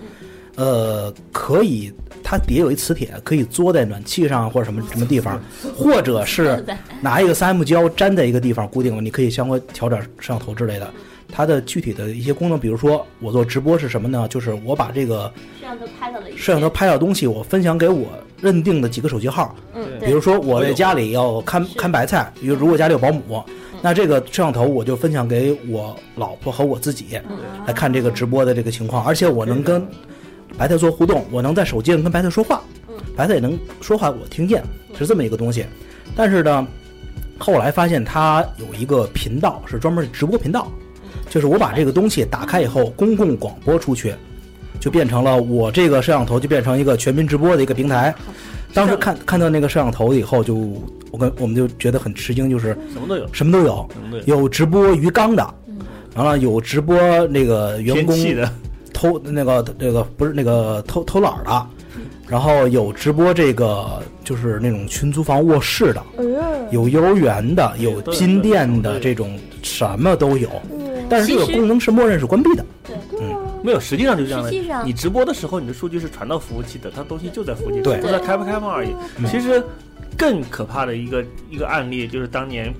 [0.56, 1.92] 呃，可以
[2.24, 5.42] 它底下有一磁铁，可以坐在暖气上或者什么什么地方，
[5.76, 6.64] 或者是
[7.02, 10.92] 拿一个三 M 胶粘在一个地方固定了，你可以相关调整摄像头之类的。
[11.30, 14.26] 它的具体的一些功能，比如说我做直播是什么呢？
[14.30, 15.30] 就是我把这个
[15.60, 18.08] 摄像头拍到的摄像头拍到的东西，我分享给我
[18.42, 23.44] 认定的几个手机号，嗯，比如说我在家里要看看白菜，比如如果家里有保姆，
[23.82, 27.20] 那这个摄像头我就分享给我老婆和我自己
[27.66, 29.86] 来看这个直播的这个情况，而且我能跟
[30.58, 32.62] 白菜做互动，我能在手机上跟白菜说话，
[33.16, 34.64] 白菜也能说话，我听见，
[34.98, 35.66] 是这么一个东西。
[36.16, 36.68] 但是呢，
[37.38, 40.72] 后来发现它有一个频道是专门直播频道，
[41.30, 44.14] 就是我把这个东西打开以后，公共广播出去，
[44.80, 48.14] 就变成了我这个摄像头就变成一个全民直播的一个平台。
[48.74, 50.56] 当时看看到那个摄像头以后就，
[51.10, 53.90] 我跟我们就觉得很吃惊，就是什么都有，什么都有，
[54.26, 54.50] 有。
[54.50, 55.54] 直播鱼缸的，
[56.16, 58.16] 完了有直播那个员工
[58.94, 61.68] 偷那个那个不是那个偷偷懒的，
[62.28, 66.04] 然后有直播这个就是那种群租房卧室的，
[66.72, 70.50] 有幼儿园的，有金店的这种什么都有，
[71.10, 72.66] 但是这个功能是默认是关闭的。
[73.68, 74.50] 没有，实际上就是这样的。
[74.50, 78.96] 实际上你直播的时候，你的数据是传到服务器的，它东西就在服务器，对只不知道开不开放而已。
[79.30, 79.62] 其实
[80.18, 82.74] 更可怕的一个一个案例就是当年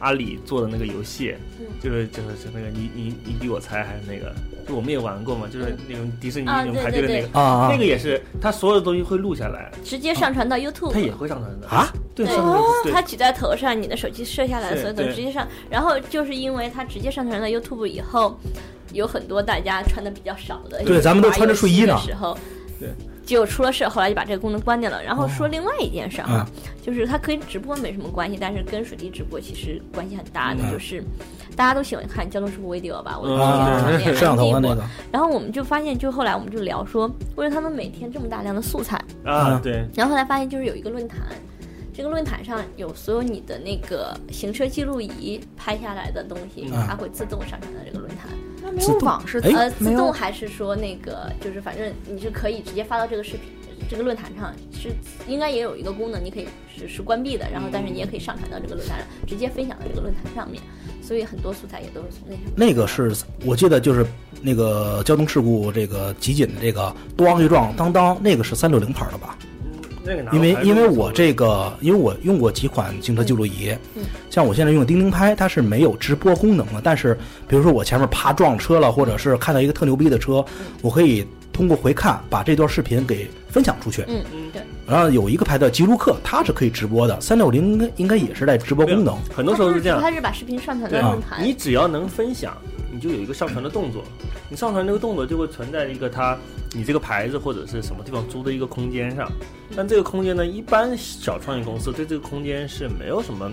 [0.00, 4.34] 阿里做的那个游戏，嗯就是就是就那个你你你比我猜还是那个，
[4.66, 7.38] 就我们也玩过嘛，就是那种迪士尼啊那种排队的那个。
[7.38, 7.68] 啊啊。
[7.70, 11.68] 那个也是，它所有的东西会录下来，直接上传到 YouTube，它也会上传的。
[11.68, 11.92] 啊！
[12.14, 12.26] 对，
[12.92, 15.14] 它举在头上，你的手机摄下来的所有的对。
[15.14, 18.38] 直接上，然后就是因为它直接上传到 YouTube 以后，
[18.92, 21.98] 有很多大家穿的比较少的，对咱们都穿着睡衣呢。
[21.98, 22.36] 时候，
[22.78, 22.90] 对，
[23.24, 25.02] 就出了事，后来就把这个功能关掉了。
[25.02, 30.72] 然后说另外一件事儿哈，嗯就是它跟直播没什么关系，但是跟水滴直播其实关系很大的，嗯。
[30.72, 31.02] 就是
[31.56, 33.26] 大家都喜欢看交通事故 video 吧，我
[33.98, 41.20] 摄像头的那个，然后我们就发现，就后来我们就聊说，为了他们每天这么大量的素材，啊，嗯对，然后后来发现就是有一个论坛，
[41.94, 46.84] 这个论坛上有所有你的那个行车记录仪拍下来的东西，嗯。
[46.86, 48.28] 它会自动上传到这个论坛。
[48.76, 53.40] 那没有网是哎呃，自动还是说那个就是反正你是可以直接发到这个视频。
[53.86, 54.94] 这个论坛上是
[55.28, 60.62] 应该也有一个功能，你可以是是关闭的，然后但是你也可以上传到这个论坛上，直接分享到这个论坛上面，
[61.02, 62.52] 所以很多素材也都是从那上面。
[62.56, 64.06] 那个是我记得就是
[64.40, 69.36] 那个交通事故这个集锦的这个咣一撞当当，那个是三六零牌的吧？
[70.04, 73.74] 那个因为因为我这个，因为我用过几款行车记录仪，
[74.28, 76.80] 像我现在用的钉钉拍，它是没有直播功能的。
[76.82, 77.16] 但是，
[77.48, 80.44] 比如说我前面啪撞车了，或者是看到一个特牛逼的车，
[80.82, 84.02] 我可以通过回看把这段视频给分享出去。
[84.06, 87.18] 嗯嗯，对，然后有一个牌叫吉鲁克，它是可以直播的。
[87.20, 89.16] 三六零应该应该也是带直播功能。
[89.34, 92.54] 很多时候是这样，它是把视频上传到论坛，你只要能分享，
[92.94, 94.04] 你就有一个上传的动作。
[94.48, 96.38] 你上传这个动作就会存在一个它
[96.72, 99.28] 你这个牌子或者是什么地方租的一个空间上。
[99.74, 103.50] 但这个空间呢，一般小创业公司对这个空间是没有什么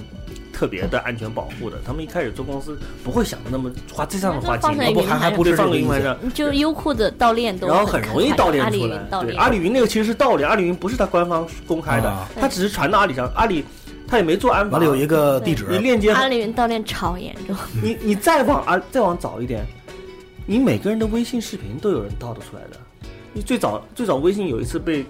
[0.53, 1.77] 特别的安全保护的。
[1.83, 6.33] 他们一开始做公司不会想的那么花这样的花放精力，在云盘上还不是对放这个云盘上。
[6.33, 13.65] 就优酷的盗链都然后很容易盗链出来，对，阿里云那个其实是盗链，阿里云不是它官方公开的啊，它只是传到阿里上，阿里
[14.11, 14.77] 它也没做安保。
[14.77, 19.65] 完了有一个地址，你链接阿里云盗链超严重，你你再往啊再往早一点，
[20.45, 22.77] 你每个人的微信视频都有人盗得出来的。
[23.31, 25.05] 你最早最早微信有一次被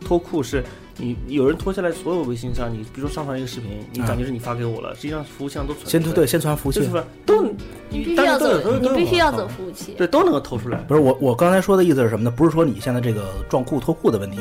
[0.00, 0.64] 脱库是
[0.96, 6.90] 你有人拖下来所有微信上，你比如说上传一个视频，你感觉是你发给我了，实际上服务器上都存先对对，先传服务器就是。
[6.90, 7.42] 说都
[7.90, 9.92] 你必须要走，你必须要走服务器。
[9.98, 10.78] 对都能够偷出来。
[10.88, 12.30] 不是我，我刚才说的意思是什么呢？
[12.30, 14.38] 不是说你现在这个撞库脱库的问题，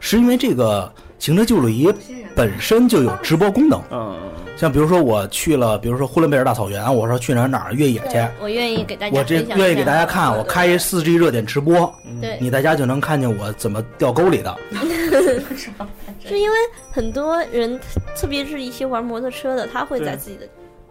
[0.00, 1.88] 是因为这个行车记录仪
[2.34, 3.80] 本身就有直播功能。
[3.90, 4.18] 嗯，
[4.56, 14.56] 像比如说我去了，比如说呼伦贝尔大草原，我说去哪儿哪儿越野去，我愿意给大家我这愿意给大家看，我开一四 G 热点直播，对，你在家就能看见我怎么掉沟里的。
[16.26, 16.56] 是因为
[16.90, 17.78] 很多人，
[18.16, 20.46] 特别是一些玩摩托车的，他会在自己的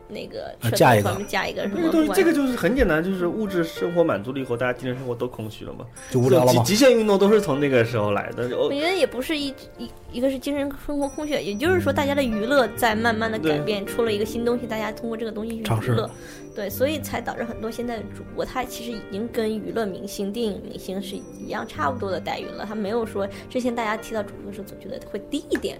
[0.10, 1.17] 那个加一个。
[1.28, 8.45] 加一个什么这个东西，这个就是很简单，就是物质生活满足了以后，大家精神生活都空虚了嘛，就无聊了嘛极极限运动都是从那个时候来的。
[8.56, 16.10] 哦我觉得也不是一一一个是精神生活空虚，也就是说大家的娱乐在慢慢的改变，出了一个新东西，大家通过这个东西去娱乐，
[16.56, 25.78] 对，所以才导致很多现在的主播他其实已经跟娱乐明星、电影明星是一样差不多的待遇了，他没有说之前大家提到主播的时候总觉得会低一点，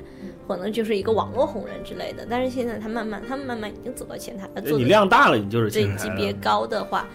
[0.48, 7.08] 可能就是一个网络红人之类的，但是现在他慢慢他们慢慢已经走到前台了，做你量大了，你就是级别高的话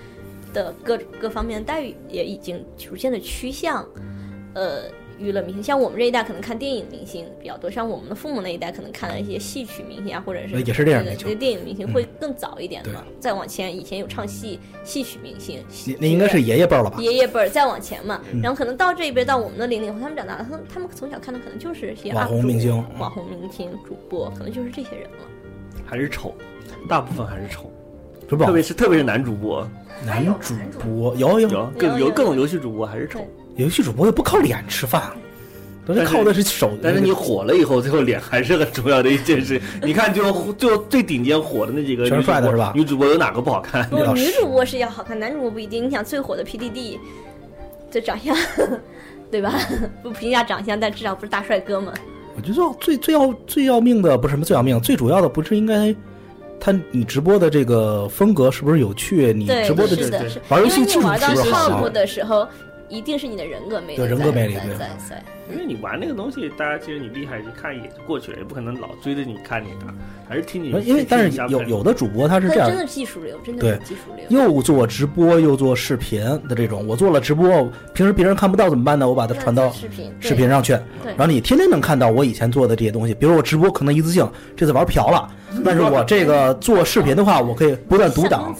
[0.52, 3.86] 的各各方面的待遇也已经逐渐的趋向，
[4.54, 4.84] 呃，
[5.18, 5.62] 娱乐明星。
[5.62, 13.04] 像我们这一代可能看电影明星比较多，像我们的父母那一代可能看了一些戏曲明星啊，或者是也是电影这明星个这个电影明星会更早一点对嘛。
[13.20, 16.98] 再往前，以前有唱戏戏曲明星，那那应该是爷爷辈儿了吧？
[17.00, 25.26] 爷爷辈儿再往前嘛，嗯然后可能到这一辈到我们的零零后，他们长大了，他们他们从小看的可能就是一些网红明星网红明星、主播，可能就是这些人了。
[25.86, 26.34] 还是丑，
[26.88, 27.70] 大部分还是丑，
[28.28, 28.52] 是吧特？
[28.52, 29.66] 别是特别是男主播，
[30.06, 33.20] 男主播有有有各有各种游戏主播还是丑。
[33.56, 35.02] 游戏主播也不靠脸吃饭，
[35.86, 36.72] 都是但是靠的是手。
[36.82, 39.60] 但是你火了以后，最后脸还是很重要的一件事。
[39.82, 43.88] 你看就，就最顶尖火的那几个全是女主播帅的是吧女主播有哪个不好看？
[43.88, 45.86] 不，女主播是要好看，男主播不一定。
[45.86, 46.98] 你想最火的 PDD，
[47.90, 48.36] 这长相，
[49.30, 49.54] 对吧？
[50.02, 51.92] 不评价长相，但至少不是大帅哥嘛。
[52.36, 55.94] 我觉得最最要最要命的不是什么最要命，最主要的不是应该
[56.64, 59.34] 他你直播的这个风格是不是有趣？
[59.34, 60.40] 你，直播的是的，对是。
[60.48, 62.48] 玩游戏技术是不是好 top 的时候，
[62.88, 65.16] 一定是你的人格魅力，对人格魅力在对。
[65.52, 69.92] 因为你玩那个东西，大家其实你厉害，一看一眼就过去了，也不可能老追着你看你的，
[70.26, 70.68] 还是听你。
[70.82, 74.24] 因为但是有有的主播他是这样他真，的技术流，真的对技术流。
[74.30, 79.06] 又做直播又做视频的这种，我做了直播，平时别人看不到怎么办呢？
[79.06, 80.72] 我把它传到视频，视频上去，
[81.04, 83.12] 然后你天天能看到我以前做的这些东西。
[83.12, 85.28] 比如我直播可能一次性这次玩瓢了，
[85.62, 88.54] 但是我这个做视频的话，我可以不断读档、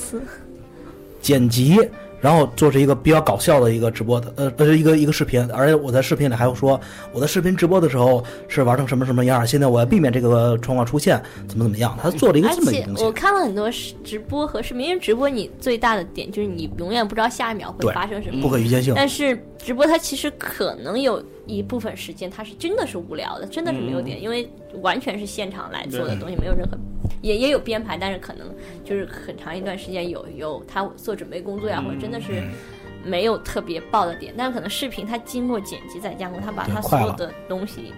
[1.23, 1.81] 剪辑，
[2.25, 5.47] 然后做成一个比较搞笑的一个直播的，呃，呃，一个一个视频。
[5.53, 6.81] 而且我在视频里还有说，
[7.13, 11.95] 我的视频直播的时候是玩成什么什么样，现在我要避免这个状况出现，怎么怎么样。
[12.01, 13.13] 他做了一个而这么一个东西且我。
[13.13, 26.79] 看了很多视直播和视频，因为直播你最大的点就是你永远不知道下一秒会发生什么，不可预见性，但是直播它其实可能有一部分时间它是真的是无聊的，真的是没有点，因为完全是现场来做的东西，没有任何，
[27.23, 28.47] 也也有编排，但是可能
[28.85, 32.43] 就是很长一段时间有有他做准备工作呀，或者真的是
[33.05, 37.93] 没有特别爆的点，但是可能视频它经过剪辑再加工，他把对快了它所有的东西。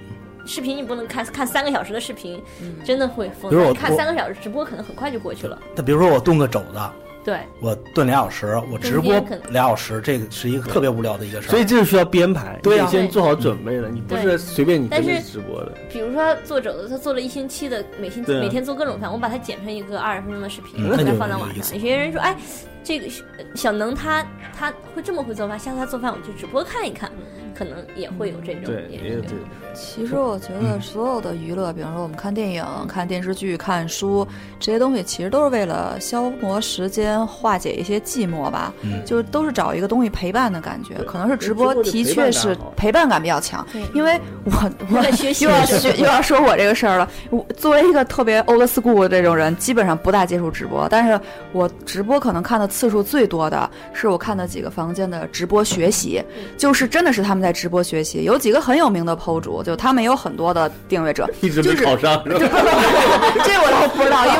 [0.45, 2.41] 视频你不能看看三个小时的视频，
[2.85, 3.75] 真的会疯比如我。
[3.75, 5.61] 看三个小时直播可能很快就过去了。
[5.75, 6.79] 但比如说我动个肘子，
[7.27, 9.13] 对，我炖俩小时，我直播
[9.51, 11.51] 俩小时，这个是一个特别无聊的一个事儿。
[11.51, 15.73] 所以这是需要编排，对呀你先做好准备的，你不是随便你跟着但是直播的。
[15.91, 21.75] 比如说做肘子，他做了一星期的，每星期、啊每天做各种饭，我把它剪成一个二十分钟的视频，嗯我把它放到网上。
[21.75, 22.37] 有些人说，哎，
[22.85, 23.07] 这个
[23.39, 24.25] 呃小能他
[24.57, 27.11] 他会这么会做饭，下次他做饭我去直播看一看，
[27.57, 28.65] 可能也会有这种。
[28.65, 29.39] 对，也也有这种。
[29.75, 34.27] 其实我觉得所有的娱乐，比方说我们看电影、看电视剧、看书
[34.59, 38.73] 这些东西，其实都是为了消磨时间、化解一些寂寞吧。
[38.83, 40.95] 嗯就是都是找一个东西陪伴的感觉。
[41.05, 45.03] 可能是直直播的确是陪伴感比较强对，因为我 我又
[45.51, 47.09] 要学又要说我这个事儿了。
[47.31, 51.19] 我作为一个特别 old school 的这种人，基本上不大接触直播，但是
[51.53, 56.23] 我直播可能看的次数最多的是我看的几个房间的直播学习，
[56.57, 64.33] 就是真的是他们在直播学习，有几个很有名的 PO 主，就他们有很多的订阅者， 一直没就是考上， 这我倒不知道，因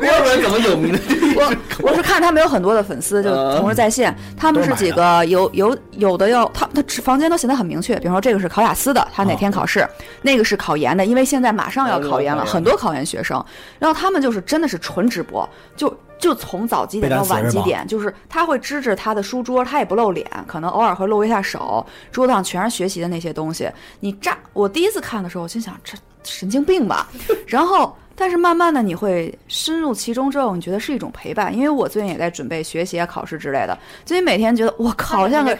[0.00, 0.98] 为要不然怎么有名的？
[1.36, 4.14] 我我是看他们有很多的粉丝，就啊同时在线。
[4.36, 9.82] 他们是几个有有有的要他他房间都写的很明确，比如说这个是考雅思的，他哪天考试；
[10.22, 13.44] 那个是考研的，因为现在马上要考研了，哦很多考研学生。
[13.80, 15.92] 然后他们就是真的是纯直播，就。
[16.24, 23.70] 就从早几点到晚几点，就是他会支着他的书桌，他也不露脸，可能偶尔会露一下手，桌子上全是学习的那些东西。
[24.00, 27.10] 你乍我第一次看的时候，我心想这神经病吧。
[27.46, 31.54] 然后，但是慢慢的你会深入其中之后，你觉得是一种陪伴。
[31.54, 35.56] 因为我最近也在准备学习啊、考试之类的，所以每天觉得我靠，像个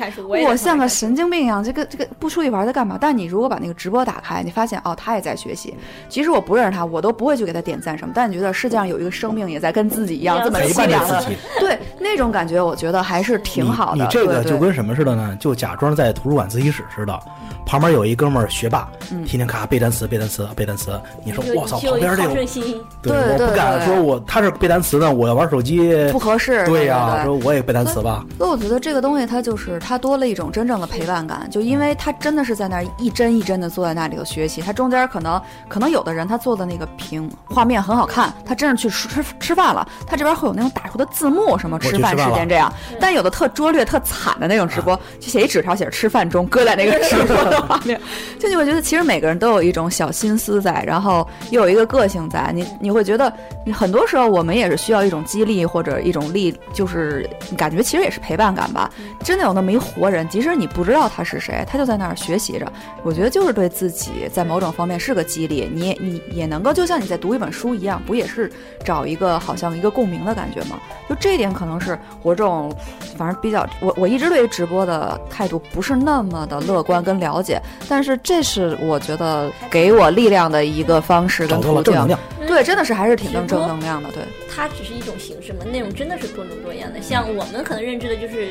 [0.46, 2.96] 我像个神经病一样，这个这个不出去玩在干嘛？
[3.00, 5.74] 但你如果把那个直播打开，你发现哦，他也在学习。
[6.08, 8.12] 其实我不认识他，我都不会去给他点赞什么。
[8.14, 11.36] 但你觉得世界上有一个生命也在跟自己一样这么陪伴着凄凉的自，己。
[11.60, 13.96] 对那种感觉，我觉得还是挺好的。
[13.96, 15.36] 你你这个就跟什么似的呢？
[15.40, 17.20] 就假装在图书馆自习室似的，
[17.66, 21.00] 旁边有一哥们儿学霸，嗯天天咔背单词背单词背单词。
[21.24, 26.64] 你说我操，旁边这个对，对对我不敢说我他是背单词呢，我要玩手机不合适。
[26.66, 28.24] 对呀，对说我也背单词吧。
[28.38, 48.00] 所以我觉得这个东西它就是它多了一种真正的陪伴感，就因为他真的是在那儿一帧一帧的坐在那里头学习，他中间可能可能有的人他做的那个屏画面很好看，他真是去吃吃吃饭了，他这边会有那种打出的字幕什么吃饭时间这样，但有的特拙劣特惨的那种直播，就写一纸条写着吃饭中，搁在那个直播的画面，
[48.38, 53.32] 就你会觉得其实每个人都有一种小心思在，然后又有一个个性在，你你会觉得
[53.64, 58.90] 你很多时候我们也是需要一种激励或者一种力，就是感觉其实也是陪伴感吧。
[59.22, 62.70] 真的有那么一活人，即使你不知道他是谁，他就在那儿学习着。
[63.02, 68.50] 我觉得就是对自己在某种方面是个激励，你也你也能够就像你在读一本书一样，不也是
[68.84, 70.80] 找一个好像一个共鸣的感觉吗？
[71.08, 72.74] 就这一点可能是我这种
[73.16, 77.43] 反正比较我我一直对于直播的态度不是那么的乐观跟了解，
[77.88, 81.84] 但是这是我觉得给我力量的一个方式跟途径。
[81.84, 84.10] 正能量，对，真的是还是挺正正能量的。
[84.12, 84.22] 对，
[84.54, 87.00] 它只是一种形式嘛，内容真的是多种多样的。
[87.02, 88.48] 像我们可能认知的就是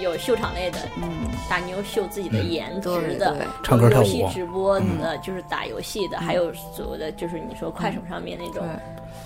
[0.00, 1.08] 有秀场类的，嗯，
[1.48, 8.62] 打妞秀自己的颜值对的，唱歌跳舞游戏直播的，就是打游戏的，还有所谓的就是你说快手上面那种。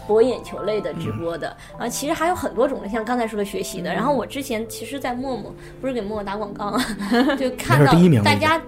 [0.07, 3.93] 博眼球类的直播的，啊，其实还有很多种的，像刚才说的学习的。
[3.93, 6.85] 然后我之前其实，在陌陌不是给陌陌打广告啊，
[7.39, 7.93] 就看到
[8.25, 8.61] 大家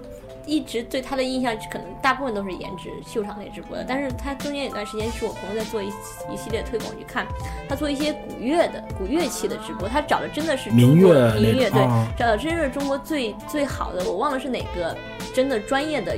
[0.45, 3.85] 一直对他的印象，可能大部分都是颜值秀场类直播的。
[3.87, 7.25] 但是他中间有段时间是我朋友在做一一系列推广，去看
[7.67, 14.95] 他做一些古乐的古乐器的直播，他找的真的是民国乐民乐对啊，找的真是中国最最好的，我忘了是哪个
[15.33, 16.15] 真的专业的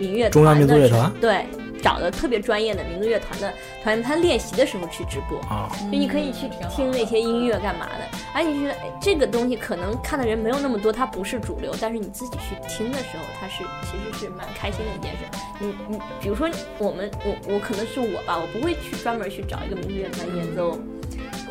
[0.00, 1.44] 民乐中央民族的乐团对。
[1.86, 8.18] 找的特别专业的民族乐团的团员，他练习的时候去直播，啊，就你可以去听那些音乐干嘛的。
[8.32, 15.18] 哎，你觉得哎这个东西可能看的人没有那么多，它不是主流，但是你自己去听的时候，它是其实是蛮开心的一件事。
[15.60, 20.76] 你你比如说我们我我可能是我吧，我不会去专门去找一个民族乐团演奏。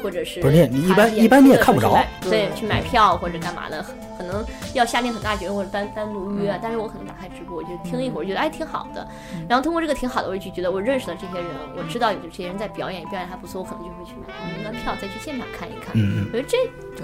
[0.04, 3.84] 或者是不是你你一般一般你也看不着对，去买票或者干嘛的，
[4.18, 4.44] 可能
[4.74, 9.08] 要下定很大决心或者单单独嗯约，但是我可能打开直播，我就听一会儿，觉得哎挺好的，
[9.48, 15.94] 然后通过这个挺好的，我就觉得我认识了这些人，我知道有这些人在表演，表演还不错，我可能就会去买他们的票，再去现场看一看。
[15.96, 16.58] 嗯我觉得这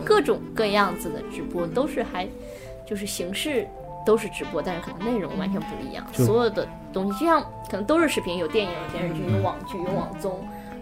[0.04, 2.28] 各种各样子的直播都是还
[2.86, 3.68] 就是形式
[4.06, 6.06] 都是直播，但是可能内容完全不一样。
[6.14, 10.40] 所有的东西就像可能都是视频，有电影、有电视剧、有网剧、有网综，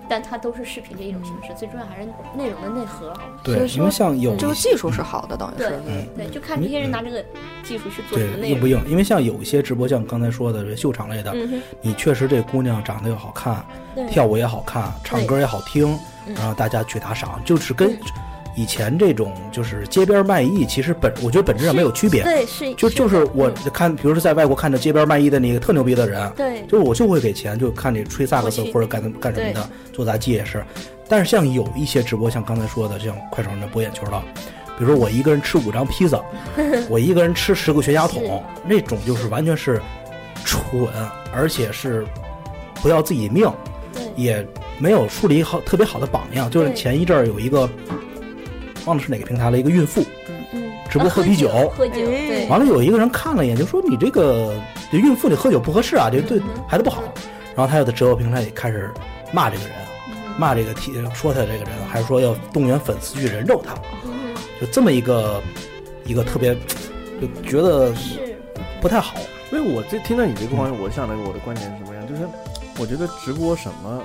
[0.10, 3.14] 但它都是视频的一种形式，最重要还是内容的内核。
[3.43, 5.80] 对，因为像有这个技术是好的，等于是。
[6.18, 7.24] 对，就看这些人拿这个
[7.64, 8.41] 技术去做什么内容。
[8.41, 8.82] 对硬不硬？
[8.89, 11.34] 因为像有一些直播，像刚才说的这秀场类的，
[11.82, 13.64] 你确实这姑娘长得又好看，
[14.10, 17.97] 跳舞也好看，唱歌也好听，嗯然后大家去打赏，就是跟
[18.60, 22.24] 以前这种就是街边卖艺，其实本我觉得本质上没有区别。
[22.24, 30.62] 对是就就是我嗯看，比如说在外国看着街边卖艺的那个特牛逼的人，对就是我就会给钱，就看你吹萨克斯或者干干什么的，做杂技也是。
[31.07, 34.22] 但是像有一些直播，像刚才说的，像快手上的博眼球的，
[34.78, 36.22] 比如说我一个人吃五张披萨，
[36.89, 39.82] 我一个人吃十个全家桶，那种就是完全是
[40.43, 40.62] 蠢，
[41.34, 42.05] 而且是
[42.82, 43.49] 不要自己命，
[43.93, 44.45] 对也
[44.78, 46.49] 没有树立好特别好的榜样。
[46.49, 47.68] 就是前一阵儿有一个
[48.86, 50.03] 忘了是哪个平台了，一个孕妇，
[50.53, 54.53] 嗯，直播啊喝啤酒喝酒，对，完了有一个人看了一眼，就说你这个
[54.91, 57.03] 这孕妇你喝酒不合适啊，这对孩子不好。
[57.55, 58.89] 然后他又在直播平台里开始
[59.32, 59.73] 骂这个人，
[60.38, 63.73] 骂这个提说他这个人，还说要动员粉丝去人肉他，
[64.05, 65.41] 嗯就这么一个
[66.05, 66.55] 一个特别
[67.19, 68.36] 就觉得是。
[68.82, 69.15] 不太好。
[69.51, 72.07] 因为我这听到你这个观点，我想的我的观点是什么样？
[72.07, 72.21] 就是
[72.80, 74.01] 我觉得直播什么，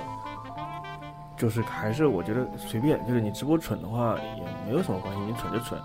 [1.37, 5.79] 就是还是我觉得随便，就是你直播蠢的话也没有什么关系，你蠢就蠢。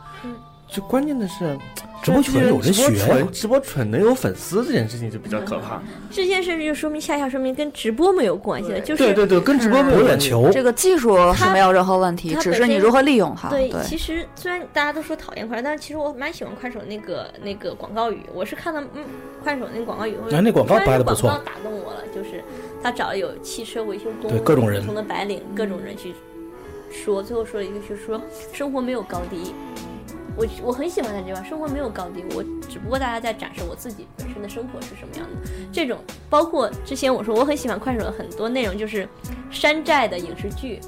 [0.73, 1.59] 就关键的是，
[2.03, 5.83] 直播蠢有人学直播蠢，直播蠢能有粉丝这件事情就比较可怕。
[6.11, 10.31] 这件事就说明恰恰说明跟直播没有关系的，就是对对对，跟直播没有关系。
[10.31, 13.49] 博眼球，这个技术是没有任何问题，只是你如何利用它。
[13.51, 18.21] 对，对，其实虽然大家都说讨厌快手，但是其实我蛮喜欢快手那个那个广告语。
[18.33, 19.05] 我是看到嗯
[19.43, 22.43] 快手那个广告语，我哎那广告拍的不错广告打动我了，就是
[22.83, 26.15] 他找了有汽车维修工，对各种人不同的白领，各种人去
[26.93, 28.21] 说，最后说了一个，就是说
[28.53, 29.53] 生活没有高低。
[30.41, 35.51] 我我很喜欢他这句话，生活没有高低，我只不过大家在展示我自己本身的生活是什么样的。
[35.71, 35.99] 这种
[36.31, 39.07] 包括之前我说我很喜欢快手的很多内容，就是
[39.51, 40.81] 山寨的影视剧。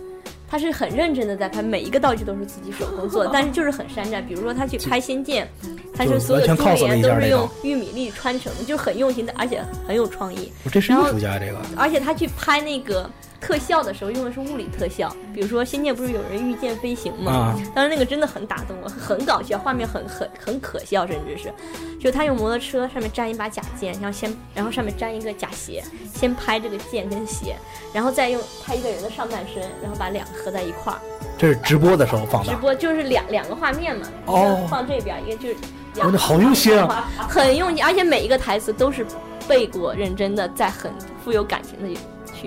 [0.49, 4.21] 他是很认真的在拍，每一个道具都是自己手工做的，但是就是很山寨。
[4.21, 5.49] 比如说他去拍《仙剑》，
[5.95, 10.53] 他是所有完全珠帘一下这个都是用玉米粒穿成的，就很用心的，而且很有创意。
[10.71, 13.11] 这是艺术家，这个而且他去拍那个
[13.43, 17.33] 特效的时候用的是物理特效，比如说《仙剑》不是有人御剑飞行吗？
[17.33, 21.53] 啊，当时那个真的很打动我，很搞笑，画面很很很可笑，甚至是，
[22.01, 25.83] 就他用摩托车上面粘一把假剑，然后先然后上面粘一个假鞋，
[26.15, 27.57] 先拍这个剑跟鞋，
[27.93, 30.99] 然后再用拍一个人的上半身，然后把两个合在一块儿。
[31.37, 32.57] 这是直播的时候放的直。
[32.59, 39.05] 播就是两两个画面嘛，哦放这边，一个就是好用心啊，很用心，而且每一个台词都是
[39.49, 40.93] 背过，认真的，在很
[41.25, 42.01] 富有感情的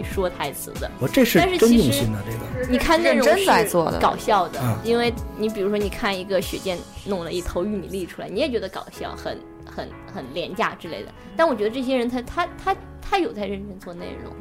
[0.03, 0.89] 去说台词的。
[0.99, 11.09] 我这是但是其实真用心的，这个你看内容真在是搞笑的，嗯因为你比如说你看一个雪见弄了一头玉米粒出来，你也觉得搞笑，很很很廉价之类的。
[11.35, 14.31] 但我觉得这些人他他他他有在认真做内容。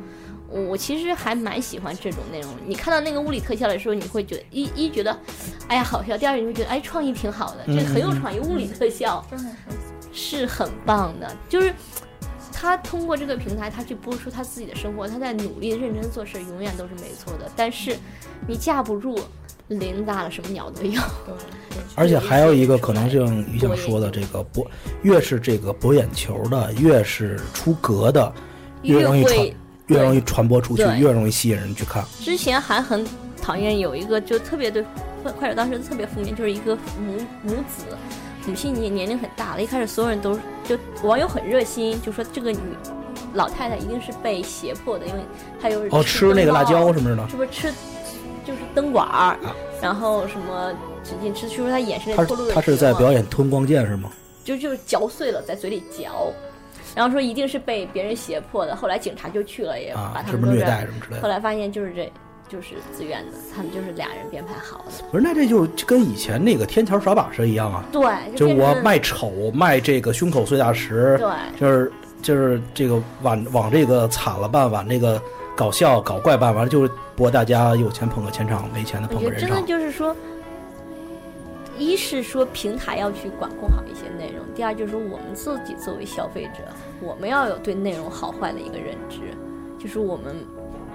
[0.46, 2.50] 我我其实还蛮喜欢这种内容。
[2.64, 5.18] 你看到那个物理特效的时候，你会觉得一一觉得，
[5.68, 8.38] 哎呀好笑；第二你会觉得哎创意挺好的，这个很有创意。
[8.38, 9.24] 物理特效
[10.12, 11.74] 是很棒的，就是
[12.64, 17.50] 他通过这个平台，他去播出他自己的生活，他在努力认真做事，永远都是没错的。
[17.54, 17.94] 但是
[18.48, 19.18] 你架不住
[19.68, 20.98] 林大了，什么鸟都有。
[21.94, 24.66] 而且还有一个可能性，于想说的，这个博
[25.02, 28.32] 越是这个博眼球的，越是出格的，
[28.80, 29.50] 越容易传
[29.88, 32.02] 越容易传播出去，越容易吸引人去看。
[32.20, 33.06] 之前还很
[33.42, 34.82] 讨厌有一个就特别对
[35.22, 37.84] 快快手当时特别负面，就是一个母母子，
[38.47, 42.59] 母亲年年龄很大了，一开始所有人都就网友很热心，就说这个女
[43.32, 45.20] 老太太一定是被胁迫的，因为
[45.61, 47.72] 她有哦，吃那个辣椒什么的，是不是吃
[48.45, 49.38] 就是灯管儿，
[49.80, 50.72] 然后什么
[51.03, 54.11] 使劲吃，说她眼神透露的她是在表演吞光剑是吗？
[54.45, 56.30] 就就是嚼碎了在嘴里嚼，
[56.95, 61.22] 然后说一定是被别人胁迫的，后来警察就去了，也把啊，他们虐待什么之类的？
[61.22, 62.12] 后来发现就是这
[62.49, 65.05] 就是自愿的，他们就是俩人编排好的。
[65.11, 68.03] 不是，那这就跟以前那个天桥耍把式一样啊，对，
[68.36, 71.28] 就我卖丑，卖这个胸口碎大石，对，
[71.59, 71.92] 就是
[72.22, 75.20] 就是这个往往这个惨了办，往这个
[75.57, 79.66] 搞笑搞怪办，完了就是博大家有钱捧个钱场，没钱的捧个人场。
[79.66, 80.14] 就是说，
[81.78, 86.61] 一是说平台要去管控好一些内容，第二就是说我们自己作为消费者，
[87.01, 89.18] 我们要有对内容好坏的一个认知，
[89.82, 90.36] 就是我们。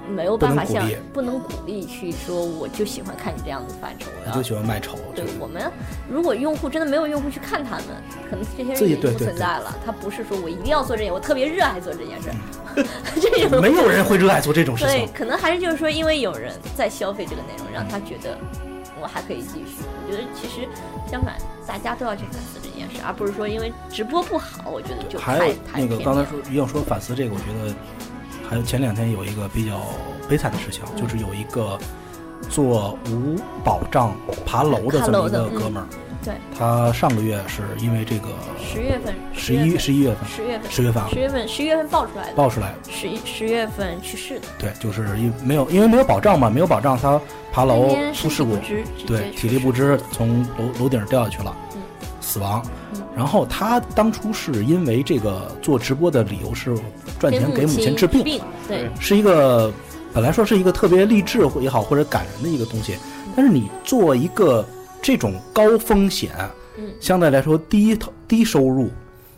[0.09, 5.71] 没有办法像不能鼓励去说，我就喜欢看你这样子范畴，我就喜欢卖丑，对我们，
[6.11, 7.85] 如果用户真的没有用户去看他们，
[8.29, 9.75] 可能这些人不对对对存在了。
[9.85, 12.83] 他不是说我一定要做这件，我特别热爱做这件事儿，
[13.21, 15.09] 这种没有人会热爱做这种事情对，。
[15.13, 18.37] 可能还是就是说，因为有人在消费这个内容，让他觉得
[19.01, 19.83] 我还可以继续。
[20.07, 20.67] 我觉得其实
[21.09, 21.37] 相反，
[21.67, 27.75] 大家都要去反思这件事，而不是说因为直播不好，我觉得就还有太太那个刚才说于洋说反思这个，我觉得
[28.49, 29.79] 还有前两天有一个比较
[30.27, 31.77] 悲惨的事情，嗯就是有一个
[32.49, 35.87] 做无保障爬楼的这么一个哥们儿，
[36.25, 38.29] 对，他上个月是因为这个
[38.59, 47.21] 十月份，十一十一月份十月份，十月份啊十月份，十月份爆出来的，爆出来，十一十月份去世的，对，就是因没有因为没有保障嘛，没有保障，他
[47.51, 48.57] 爬楼出事故
[49.05, 51.81] 对，体力不支，从楼楼顶掉下去了，嗯
[52.19, 52.98] 死亡嗯。
[53.19, 56.73] 然后他当初是因为这个做直播的理由是
[57.19, 59.69] 赚钱给母亲亲治病，病，对，是一个
[60.13, 62.97] 本来说是一个特别励志也好或者感人的一个东西，
[63.35, 64.65] 但是你做一个
[65.01, 66.31] 这种高风险，
[66.77, 66.93] 嗯。
[67.01, 68.89] 相对来说低低收入，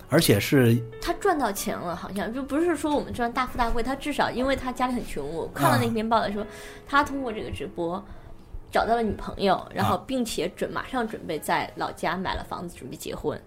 [0.10, 6.46] 而且是他赚到钱了，好像就不是说我们赚大富大贵，他至少因为他家里很穷，我看到那篇报道说，
[6.88, 8.00] 他通过这个直播
[8.72, 10.04] 找到了女朋友，然后啊。
[10.06, 13.42] 并且准马上准备在老家买了房子，准备结婚，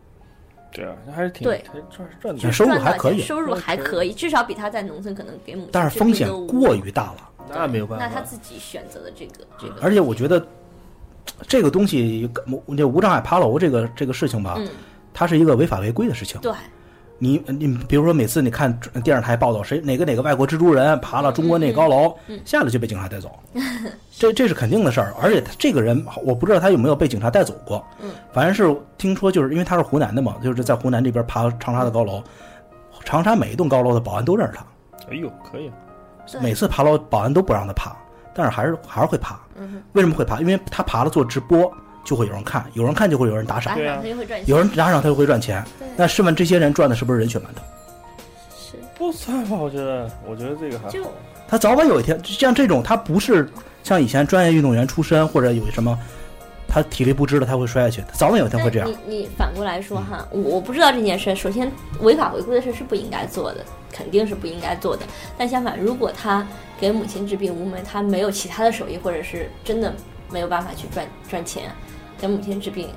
[0.74, 7.30] 对啊，那还是挺对还赚赚的，收入还可以收入还可以，至少比他在农村可能给母亲但是风险过于大了。
[7.48, 8.04] 那没有办法。
[8.04, 10.44] 那他自己选择的这个这个，而且我觉得
[11.46, 12.28] 这个东西，
[12.76, 14.68] 这无障碍爬楼这个这个事情吧，嗯，
[15.12, 16.40] 它是一个违法违规的事情。
[16.40, 16.52] 对，
[17.18, 23.30] 你你比如说每次你看电视台报道谁哪个哪个外国蜘蛛人爬了中国那高楼，下来就被警察带走，
[24.10, 25.14] 这这是肯定的事儿。
[25.22, 32.22] 而且他这个人我不知道他有没有被警察带走过，嗯，反正是听说就是因为他是湖南的嘛，就是在湖南这边爬长沙的高楼，
[33.04, 34.64] 长沙每一栋高楼的保安都认识他，
[35.10, 35.70] 哎呦，可以
[36.40, 37.96] 每次爬楼保安都不让他爬，
[38.34, 39.38] 但是还是还是会爬。
[39.56, 40.40] 嗯，为什么会爬？
[40.40, 41.72] 因为他爬了做直播，
[42.04, 45.64] 就会有人看，有人看就会有人打赏打，对啊赏他就会赚钱，有人打赏他就会赚钱。
[45.96, 47.62] 那试问这些人赚的是不是人血馒头？
[48.56, 49.56] 是不算吧？
[49.56, 51.10] 我觉得，我觉得这个还就好。
[51.46, 53.48] 他早晚有一天，像这种他不是
[53.82, 55.96] 像以前专业运动员出身或者有什么，
[56.66, 58.88] 他体力不支了，他会摔下去，早晚有一天会这样。
[59.06, 61.34] 你你反过来说哈，我我不知道这件事。
[61.36, 65.04] 首先，违法违规的事是不应该做的，肯定是不应该做的。
[65.38, 66.44] 但相反，如果他
[66.80, 69.94] 给母亲治病无门，他没有其他的手艺，或者是真的
[70.30, 71.70] 没有办法去赚赚钱，
[72.24, 72.88] 给母亲治病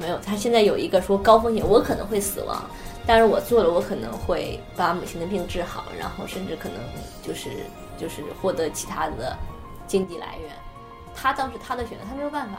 [0.00, 0.18] 没有。
[0.24, 2.64] 他现在有一个说高风险，我可能会死亡，
[3.06, 6.78] 但是我做了，我可能会把母亲的病治好，然后甚至可能
[7.22, 7.50] 就是
[7.98, 9.36] 就是获得其他的
[9.86, 10.50] 经济来源。
[11.14, 12.54] 他当时他的选择，他没有办法。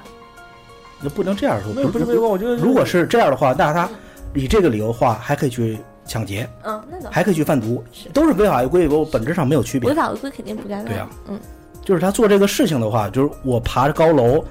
[1.02, 3.90] 那不能这样说，没有不是没有，我觉得如果是这样的话，那他
[4.36, 9.96] 以这个理由的话，还可以去抢劫，嗯，那倒还可以去贩毒，都是违法违规，我本质上没有区别违。
[9.96, 10.86] 法违规肯定不该干。
[10.86, 11.40] 对呀嗯，
[11.84, 14.46] 就是他做这个事情的话，就是我爬着高楼，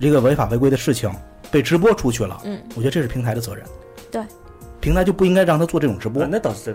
[0.00, 1.10] 这个违法违规的事情
[1.50, 3.64] 被直播出去了，嗯，我觉得这是平台的责任。
[4.10, 4.22] 对，
[4.80, 6.28] 平台就不应该让他做这种直播啊。
[6.30, 6.72] 那倒是这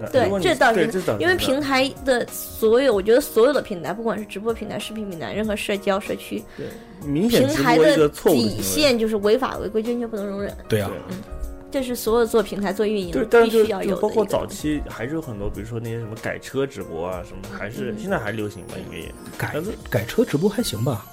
[0.55, 6.67] 倒是对这倒是因为平台的所有，我觉得所有的平台，不管是直播平台、视频平台，任何社交社区，对
[7.07, 8.61] 明显直播一平台的个错误底。
[8.61, 10.55] 线就是违法违规，坚决不能容忍。
[10.67, 11.15] 对啊，嗯
[11.71, 19.11] 这是所有做平台、做运营对，但是就必须要有的包括早期还是有很多，比如说那些什么改车直播啊，什么还是嗯现在还流行吧，应该也。
[19.35, 19.55] 改
[19.89, 21.03] 改车直播还行吧？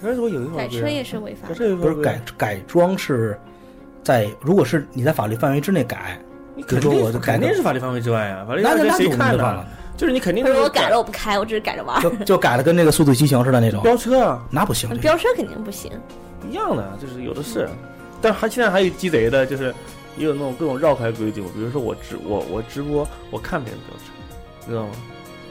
[0.00, 3.38] 改车直播有一改车也是违法不是改改装是
[4.04, 6.18] 在，如果是你在法律范围之内改，
[6.54, 9.36] 你肯定改肯定是法律范围之外啊，法律范围之那那那就内谁看？
[9.36, 12.02] 了，就是你肯定他说我改了我不开，我只是改着玩儿。
[12.02, 14.88] 就就改了跟那个速度与激情似的那种，飙车啊，那不行。
[14.98, 15.90] 飙车肯定不行，
[16.48, 17.68] 一样的，就是有的是。
[18.20, 19.74] 但还现在还有鸡贼的，就是
[20.16, 24.90] 也有那种各种绕开规矩，比如说我直我我直播，我看别人飙车，知道吗？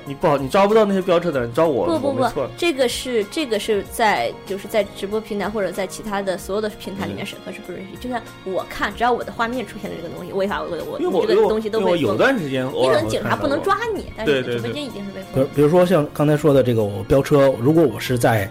[0.07, 7.97] 你不好，你抓不到那些飙车的人，抓我，不不不我没错。，这个是这个是在就是在直播平台或者在其他的所有的平台里面审核是不允许。
[7.99, 12.17] 就像我看，只要我的画面出现了这个东西违法我我我这个东西都因为我有。
[12.17, 15.49] 段时间，你可能警察不能抓你，但是你的直播间已经是被封的。
[15.53, 18.49] 比如说像刚才说的这个我飙车，如果我是在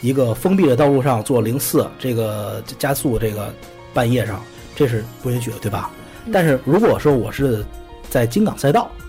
[0.00, 3.52] 一个封闭的道路上做零四这个加速这个
[3.94, 4.42] 半夜上，
[4.74, 5.90] 这是不允许的，对吧？
[6.26, 7.64] 嗯但是如果说我是
[8.10, 9.06] 在京港赛道，嗯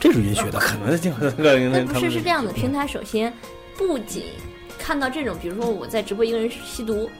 [0.00, 0.58] 这是允许的。
[0.58, 3.32] 可能是这样的，那那不是是这样的，平台首先
[3.76, 4.24] 不仅
[4.78, 7.10] 看到这种，比如说我在直播一个人吸毒，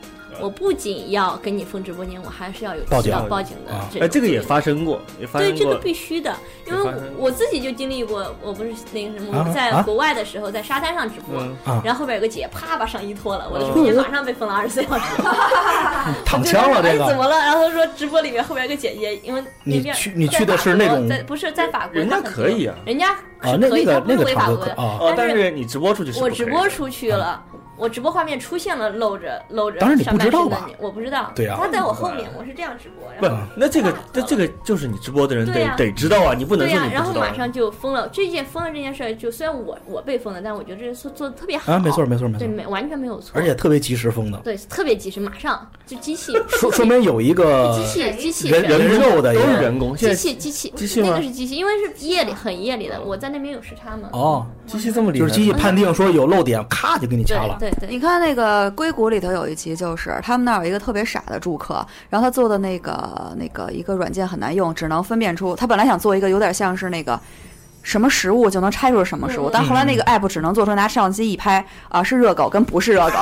[0.41, 3.13] 我不仅要给你封直播间，我还是要有报警。
[3.13, 3.89] 要报警的啊。
[3.93, 5.67] 这种哎，这个也发生过，也发对，生过。
[5.67, 5.83] 这个。
[5.85, 6.35] 必须的，
[6.67, 11.43] 因为我自己就经历过，我不是那个什么，在啊国外的时候，在沙滩上直播，
[11.85, 13.69] 然后后边有个姐啪把上衣脱了，我的嗯。
[13.69, 15.05] 直播间马上被封了二十四小时。
[16.25, 17.05] 躺枪了这个。
[17.05, 17.37] 哎怎么了？
[17.39, 22.75] 然后说直播里面后边有个姐姐，因为那你去你去的是那种在不是在法国，人家可以啊。
[22.87, 24.75] 人家啊，那是可以，他不是那个那个违法违规的。
[24.75, 27.43] 场合啊，哦，但但是你直播出去是我直播出去了，
[27.77, 31.33] 我直播画面出现了露着露着当然你上半不知道吧身的你，我不知道。
[31.35, 37.05] 对呀他在我后面，我是这样直播，不然后，那这个那这个就是你直播的人得得知道啊，你不能对呀、说你不知道。
[37.05, 38.09] 然后马上就封了。
[38.13, 41.73] 这件封了这件事儿，就虽然我我被封了，但我觉得这件事做的特别好。
[41.73, 43.33] 啊，没错没错没对，错，没完全没有错。
[43.35, 54.09] 而且特别及时封的，对特别及时，马上就机器说说明有一个机器机器人肉的都是人工，机器机器机器那个是机器，因为是夜里很夜里的，我在那边有时差嘛。
[54.13, 57.57] 哦，机器这么厉害，就是机器判定说有漏点，咔就给你对掐了。
[57.59, 67.19] 对对，你看那个硅谷里头有一集，就是他们那儿有一个特别傻的住客，然后他做的那个那个一个软件很难用，只能分辨出他本来想做一个有点像是那个。
[67.85, 73.17] 什么食物就能拆出是什么食物，但后来那个 app 只能做出拿摄像机一拍啊是热狗跟不是热狗。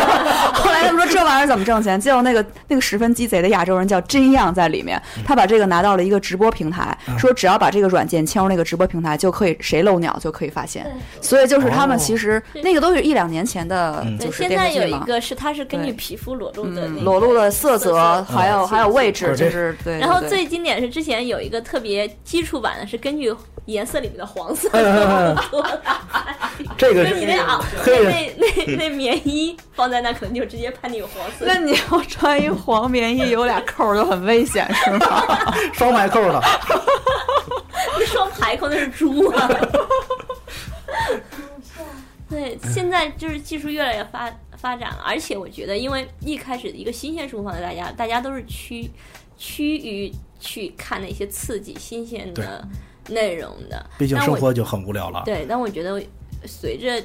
[0.54, 2.00] 后来他们说这玩意儿怎么挣钱？
[2.00, 10.86] 结果那个那个十分鸡贼的亚洲人叫真样在里面，他把这个拿到了一个直播平台，说只要把这个软件嵌入那个直播平台，就可以谁漏鸟就可以发现。
[11.20, 15.04] 所以就是他们其实那个都是一两年前的嗯，对，就是现在有一。
[15.04, 19.98] 个是它是根据皮肤裸露的嗯，裸露的色色泽，还有还有位置，就是对。
[19.98, 23.34] 然后最经典是之前有一个特别基础版的，是根据
[23.66, 24.68] 颜色里面的黄色。
[26.78, 27.36] 这个是你那
[27.76, 31.44] 那那那棉衣放在那，可能就直接判定有黄色。
[31.48, 35.24] 那你要穿一黄棉衣，有俩扣就很危险，是吗？
[35.72, 36.40] 双排扣的，
[37.98, 39.50] 那双排扣那是猪啊！
[42.30, 48.90] 对，现在就是技术越来越发发展了，而且我觉得，因为一开始一个新鲜事物放在大家，大家都是趋
[49.36, 52.66] 趋于去看那些刺激、新鲜的
[53.08, 53.84] 内容的。
[53.98, 55.22] 毕竟生活就很无聊了。
[55.24, 56.02] 对，但我觉得
[56.46, 57.02] 随着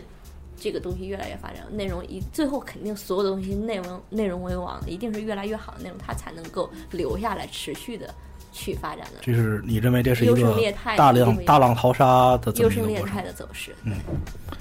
[0.57, 8.13] 这个东西越来越发展，内容一最后肯定所有的东西内容内容为王，一定是越来越好的内容，它才能够留下来，持续的
[8.51, 9.19] 去发展的。
[9.21, 10.53] 这是你认为这是一个
[10.97, 13.21] 大量大浪淘沙的这优胜劣汰？
[13.21, 13.73] 的走势。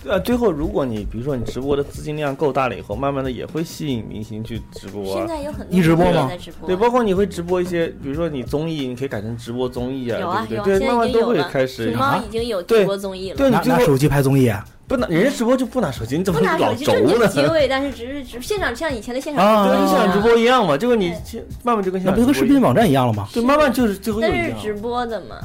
[0.05, 5.27] 呃，最后如果你比如说你直播的资金量够大了以后，慢慢的也会吸引明星去直播现啊。
[5.27, 10.79] 在有很多一直播人吗在直播，对，包括你会直播一些，比如说你综艺，你可以改成直播综艺啊，有啊有啊，对不对？
[10.79, 11.51] 对，现在慢慢都会已经有。
[11.51, 11.99] 开始熊。
[11.99, 13.37] 猫已经有直对播综艺了。
[13.37, 14.65] 对，你拿拿手机拍综艺啊？
[14.89, 17.27] 不拿人家直播就不拿手机，你怎么不拿老手机，就是你轴呢？
[17.27, 23.29] 的机位，但是只是只现场像以前的现场啊，就直播一样跟现场直播一样嘛，结果你现慢慢就跟现那不就跟视频网站一样了吗？
[23.33, 24.49] 对，慢慢就是最后又一样。
[24.51, 25.37] 但是直播的嘛，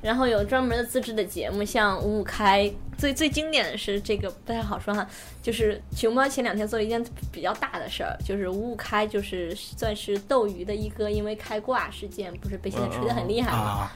[0.00, 5.04] 然后有专门的自制的节目，像五五开，最最经典的是这个不太好说哈，
[5.42, 13.92] 就是熊猫前两天做了一件比较大的事儿，就是五五开就是算是斗鱼的一哥因为开挂事件，不是被现在吹得很厉害嘛，啊，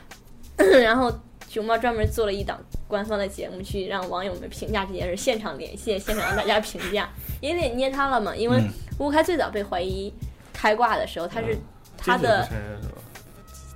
[0.83, 1.13] 然后
[1.51, 8.69] 熊猫专门做了一档官方的节目，去让网友们评价这件事，现场连线，现场让大家评价，因为捏他了嘛，因为嗯。
[9.01, 10.13] 五五开最早被怀疑
[10.53, 11.59] 开挂的时候，他是
[11.97, 12.49] 他的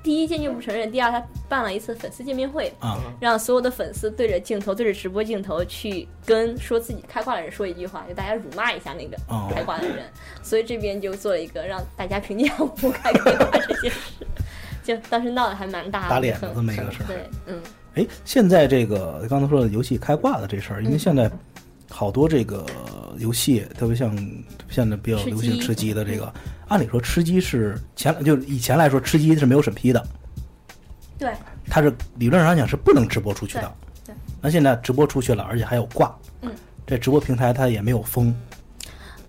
[0.04, 3.00] 第一坚决不承认，第二他办了一次粉丝见面会，啊。
[3.18, 9.50] 让所有的粉丝对着镜头，对着直播镜头去跟说自己开挂的人说一句话，就大家辱骂一下那个哦。
[9.52, 10.04] 开挂的人。
[10.44, 14.26] 所以这边就做了一个让大家评价不开开挂这件事，
[14.84, 17.60] 就当时闹得还蛮大的，打脸的这么一个事儿对，嗯，
[17.94, 21.30] 哎，现在这个刚才说的游戏开挂的这事儿，因为嗯现在
[21.90, 22.66] 好多这个
[23.18, 24.16] 游戏，特别像
[24.68, 26.32] 现在比较流行吃鸡的这个，
[26.68, 30.06] 按理说吃鸡是前就是以前来说吃鸡是没有审批的，
[31.18, 31.32] 对，
[31.66, 33.72] 它是理论上讲是不能直播出去的。
[34.04, 36.52] 对对那现在直播出去了，而且还有挂，嗯，
[36.86, 38.34] 这直播平台它也没有封，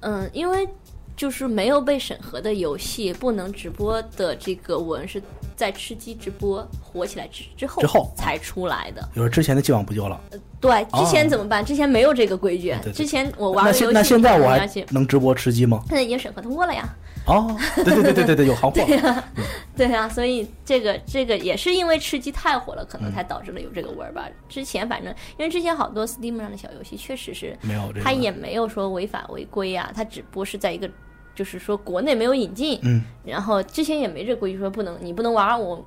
[0.02, 0.68] 嗯，因为
[1.16, 5.22] 就是没有被审核的游戏不能直播的这个文是
[5.56, 9.02] 在吃鸡直播火起来之之后之后才出来的。
[9.14, 10.20] 有时候之前的既往不咎了。
[10.60, 11.64] 对，之前怎么办？
[11.64, 12.92] 之前没有这个规矩哦对。
[12.92, 15.82] 对之前我玩那那现在我还能直播吃鸡吗？
[15.88, 16.88] 现在已经审核通过了呀。
[17.28, 19.24] 哦，对对对对对对，有行货。
[19.76, 24.28] 对啊，所以这个这个也是因为吃鸡太火了，可能才导致了有这个味儿吧。
[24.48, 30.90] 之前反正因为之前好多 Steam 上的小游戏确实是，没有这个它也没有说违法违规啊，它只不过是在一个
[31.36, 35.86] 就是说国内没有引进，嗯，然后之前也没这规矩说不能你不能玩我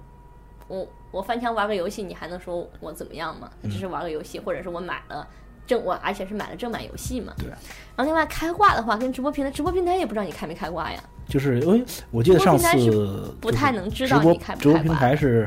[0.68, 3.50] 我我翻墙玩个游戏，你还能说我怎么样吗？
[3.62, 5.26] 嗯只是玩个游戏，或者是我买了。
[5.66, 7.46] 正我而且是买了正版游戏嘛，对。
[7.48, 10.98] 然后另外开挂的话，跟直播平台，直播平台也不知道你开没开挂呀。
[11.28, 15.46] 就是因为我记得上次不太能知道直播你开不直播平台是，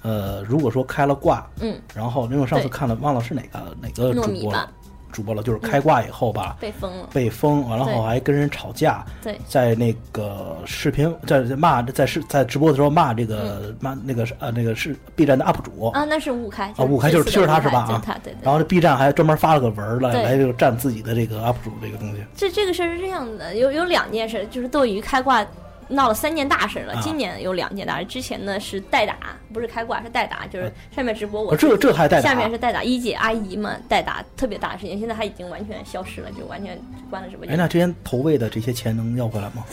[0.00, 4.72] 呃，如果说开了挂，嗯，然后因为我上次看了，忘了是哪个哪个主播了，
[5.14, 7.08] 主播了，就是开挂以后吧，被封了。
[7.12, 13.26] 被封，完了后还跟人吵架，对，在那个视频在在骂在视在直播的时候骂这嗯。
[13.28, 15.86] 个骂那个呃那个是 B 站的 UP 主。
[15.90, 17.86] 啊，那是五开啊，五开就是就是他是吧？
[17.88, 18.38] 啊，他对对。
[18.42, 20.22] 然后这 B 站还专门发了个文儿来对。
[20.24, 25.46] 来这个站自己的这个 UP 主这个东西，这这个事儿是这样的，有有两件事，就是斗鱼开挂
[25.88, 26.94] 闹了三件大事了。
[26.94, 29.16] 啊今年有两件大事，之前呢是代打，
[29.52, 36.78] 不是开挂是代打，就是上面直播我啊这这还代打下面是代打一姐阿姨们，代打特别大的事情，现在他已经完全消失了，就完全
[37.10, 37.58] 关了直播哎，间。
[37.58, 39.64] 那之前投喂的这些钱能要回来吗？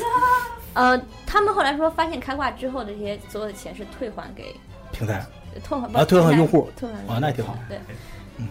[0.73, 4.55] 呃，他们后来说发现开挂之后的这些所有的钱是退还给
[4.91, 5.25] 平台
[5.63, 7.79] 退还啊退还用户退还啊那也挺好对，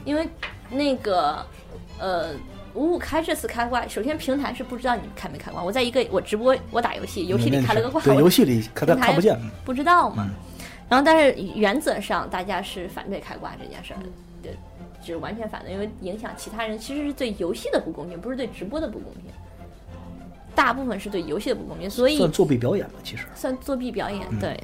[0.05, 0.29] 因为
[0.71, 1.45] 那个
[1.99, 2.31] 呃。
[2.81, 5.63] 五五开这次开挂，首先平台是不知道你开没开挂。
[5.63, 10.27] 我在一个我直播我打游戏，游戏里开了个挂，对，游戏里看他平台看不见，不知道嘛。
[10.27, 10.35] 嗯
[10.89, 14.09] 然后，但是原则上大家是反对开挂这件事儿的，
[14.43, 14.53] 对，
[15.01, 19.27] 就是完全反对，因为影响其他人，其实是对游戏的不公平，不是对直播的不公平。
[20.53, 24.27] 大部分是对游戏的不公平，所以算作弊表演吧，其实算作弊表演。
[24.33, 24.61] 嗯对，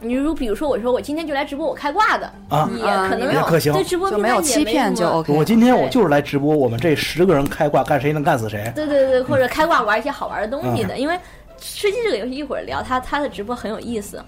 [0.00, 8.72] 你如比如说，我说我今天就来直播我开挂的，啊也啊可能也可行对直播就没有平台欺骗就 OK 我今天我就是来直播，我们这十个人开挂，干谁能干死谁。
[8.74, 11.18] 对对对，或者开挂玩一些好玩的东西的，嗯因为
[11.58, 14.22] 吃鸡这个游戏一会儿聊，他他的直播很有意思。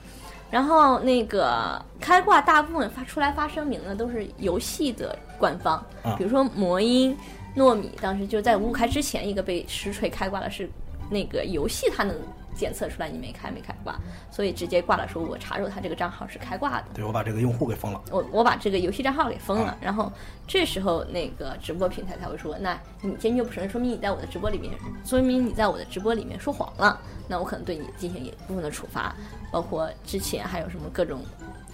[0.51, 7.17] 然后那个开挂大部分发出来发声明的都是游戏的官方，啊比如说魔音、
[7.57, 10.69] 糯米，当时就在五五开之前，一个被实锤开挂的是
[11.09, 12.15] 那个游戏，它能
[12.55, 13.99] 检测出来你没开没开挂，
[14.31, 16.85] 所以直接挂了说我查出他这个账号是开挂的。
[16.95, 18.01] 对，我把这个用户给封了。
[18.11, 20.13] 我我把这个游戏账号给封了啊，然后
[20.47, 24.73] 这时候那个直播平台才会说，那你坚决不承认，说明你在我的直播里面，
[25.05, 29.15] 说明你在我的直播里面说谎了，那我可能对你进行一部分的处罚，
[29.51, 31.21] 包括之前还有什么各种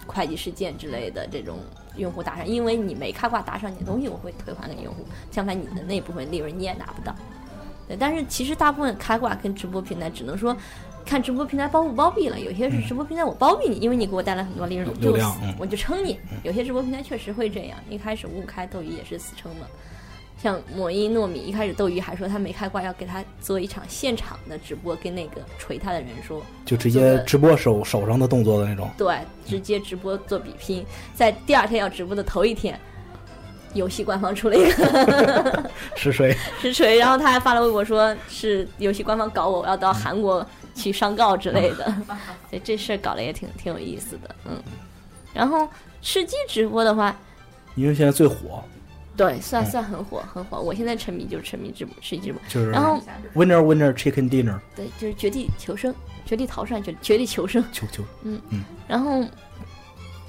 [0.07, 1.57] 会计事件之类的这种
[1.97, 7.13] 用户打赏，因为你没开挂打赏你的东西，我会退还给用户，相反你的那部分利润你也拿不到。
[7.89, 10.55] 对，但是其实大部分开挂跟直播平台只能说。
[11.05, 14.93] 看直播平台包不包庇了，有些是直播平台我包庇你，因为你给我带来很多利润，
[15.57, 16.19] 我就撑你。
[16.43, 19.65] 有些直播平台确实会这样，一开始五五开斗鱼也是死撑嘛。
[20.37, 28.87] 像抹一糯米，一开始斗鱼还说他没开挂，要给他做一场现场的直播，跟那个锤他的人说，就直接直播手手上的动作的那种。
[28.95, 29.17] 对，
[29.47, 30.85] 直接直播做比拼，
[31.15, 32.79] 在第二天要直播的头一天，
[33.73, 36.35] 游戏官方出了一个 实锤？
[36.61, 41.85] 实锤，然后他还发了微博说是游戏官方搞我，我要到韩国去上告之类的，
[42.49, 44.61] 所以这事儿搞得也挺挺有意思的，嗯。
[45.33, 45.67] 然后
[46.01, 47.15] 吃鸡直播的话，
[47.75, 48.63] 因为现在最火，
[49.15, 50.59] 对，算算很火很火。
[50.59, 52.99] 我现在沉迷就是沉迷直播吃鸡直播，就是然后
[53.35, 55.93] winner winner chicken dinner，对，就是绝地求生、
[56.25, 57.63] 绝地逃生、绝绝地求生。
[57.71, 58.03] 求求。
[58.87, 59.23] 然后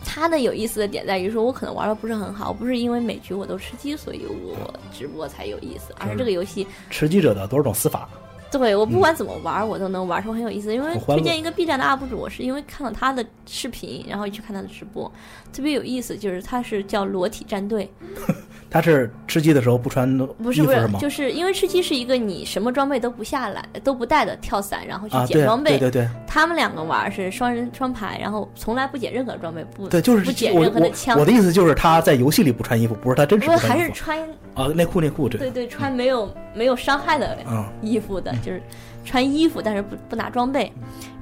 [0.05, 8.09] 它的有意思的点在于说，我可能玩的不是很好，不是因为每局我都吃鸡，所以我直播才有意思，而是这个游戏吃鸡者的多少种死法，
[8.51, 10.75] 对我不管怎么玩，我都能玩出很有意思。
[10.75, 15.11] 因为推荐一个 B 站的 UP 主，我是因为看了他的视频，然后去看他的直播，
[15.53, 16.17] 特别有意思。
[16.17, 17.91] 就是他是叫裸体战队，
[18.69, 20.99] 他是吃鸡的时候不穿不是不是，衣服吗？
[20.99, 25.79] 就是因为吃鸡是一个你什么装备都不下来都不带的跳伞，然后去捡装备。
[25.79, 34.19] 对对对他们两个玩是双人双排，然后从来不捡任何装备，不对，就是不捡任何的枪我我，的意思就是他在游戏里不穿衣服，不是他真实不是还是穿
[34.55, 38.63] 啊，内裤内裤这对对穿没有没有伤害的嗯衣服的，就是
[39.05, 40.71] 穿衣服，但是不不拿装备。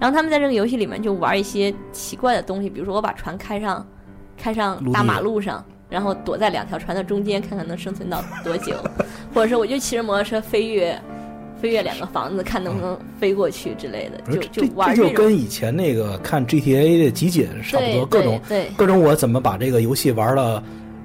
[0.01, 3.87] 然后他们在这个游戏里面就玩一些奇怪的东西，比如说我把船开上
[4.37, 8.77] 开上大马路上，然后躲在两条船的中间，看看能生存到多久，
[9.35, 11.01] 或者是我就骑着摩托车飞跃
[11.61, 15.05] 飞跃两个房子，看能不能飞过去之类的，就就玩种。
[15.05, 18.41] 这就跟以前那个看 GTA 的集锦差不多，各种
[18.77, 20.63] 各种我怎么把这个游戏玩了。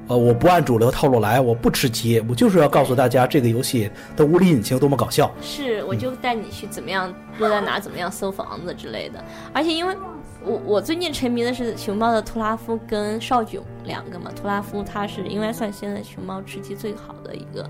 [0.07, 5.31] 呃，我不按主流套路来，我不吃鸡，我就是要告诉大家这个游戏的物理引擎多么搞笑。
[5.41, 9.23] 是，我就带你去怎么样落在哪，怎么样搜房子之类的。
[9.53, 9.95] 而且因为
[10.45, 17.69] 我我最近沉迷的是熊猫的图拉夫跟少囧两个嘛，图拉夫他是应该算现在熊猫吃鸡最好的一个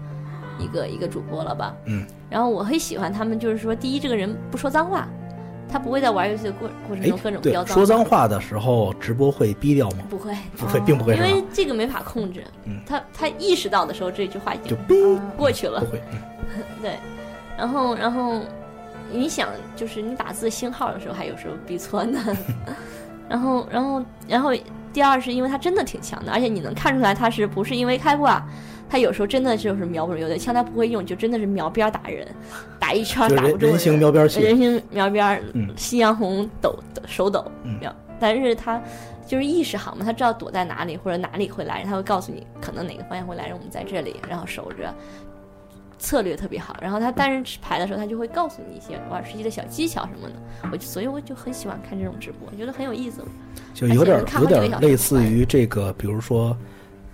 [0.58, 1.76] 一个一个主播了吧？
[1.86, 2.06] 嗯。
[2.32, 5.08] 然后我很喜欢他们，就是说，第一，这个人不说脏话，
[5.74, 9.98] 他不会在玩游戏的过过程哎中各种，对飙，脏说脏话的时候直播会逼掉吗？
[10.08, 11.22] 不会，不会，并不会因？
[11.24, 12.44] 为这个没法控制。
[12.66, 14.94] 嗯他他意识到的时候，这句话已经就逼
[15.36, 15.88] 过去了不。
[15.88, 16.02] 会。
[16.12, 16.20] 嗯
[16.80, 17.00] 对，
[17.58, 18.40] 然后然后
[19.12, 22.20] 你想，就是你打字星号的时候，还有时候逼错呢。
[23.28, 24.52] 然后然后然后
[24.92, 28.46] 第二是因为他真的挺强的，而且你能看出来他是不是因为开挂，
[28.94, 32.28] 他有时候真的就是瞄不准，有的枪他不会用，就真的是瞄边儿打人，
[32.80, 35.44] 打一圈打不中人人形瞄边器人形瞄边
[35.76, 38.80] 夕阳红抖抖手抖嗯瞄，但是他。
[39.26, 44.94] 就是意识好嘛，他知道躲在哪里或者哪里会来人，他会告诉你可能哪个方向会来人，我们在这里，然后守着，
[45.98, 46.76] 策略特别好。
[46.82, 50.36] 然后他单人牌的时候，他就会告诉你一些玩吃鸡的小技巧什么的。
[50.72, 53.24] 我就所以我就很喜欢看这种直播，我觉得很有意思。
[53.74, 56.56] 就有点有点类似于这个，比如说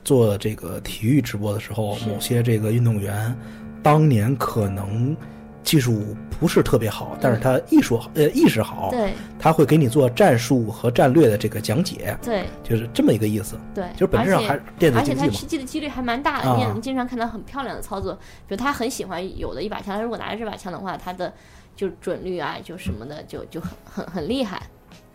[0.04, 3.36] 做这个体育直播的时候，某些这个运动员
[3.84, 5.16] 当年可能
[5.64, 13.56] 技术不是特别好，但是他艺术好呃意识好，嗯对他会给你做战术和战略的这个讲解，对就是这么一个意思。
[13.76, 15.28] 对，就是本质上还是电子而且他。
[15.28, 18.14] 吃鸡的几率还蛮大的，啊你也能经常看到很漂亮的操作。
[18.48, 21.32] 比如他很喜欢有的一把枪，他如果拿着这把枪的话，他的
[21.76, 24.64] 就准率啊，就什么的，就就很很很厉害。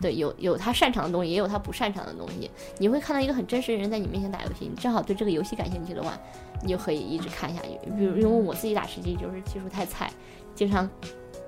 [0.01, 2.49] 对，有有他擅长的东西，也有他不擅长的东西。
[2.77, 6.17] 你会看到一个很真实的人在你面前打游戏，你正好对这个游戏感兴趣的话，
[6.61, 7.89] 你就可以一直看下去。
[7.97, 10.11] 比如因为我自己打吃鸡就是技术太菜，
[10.53, 10.89] 经常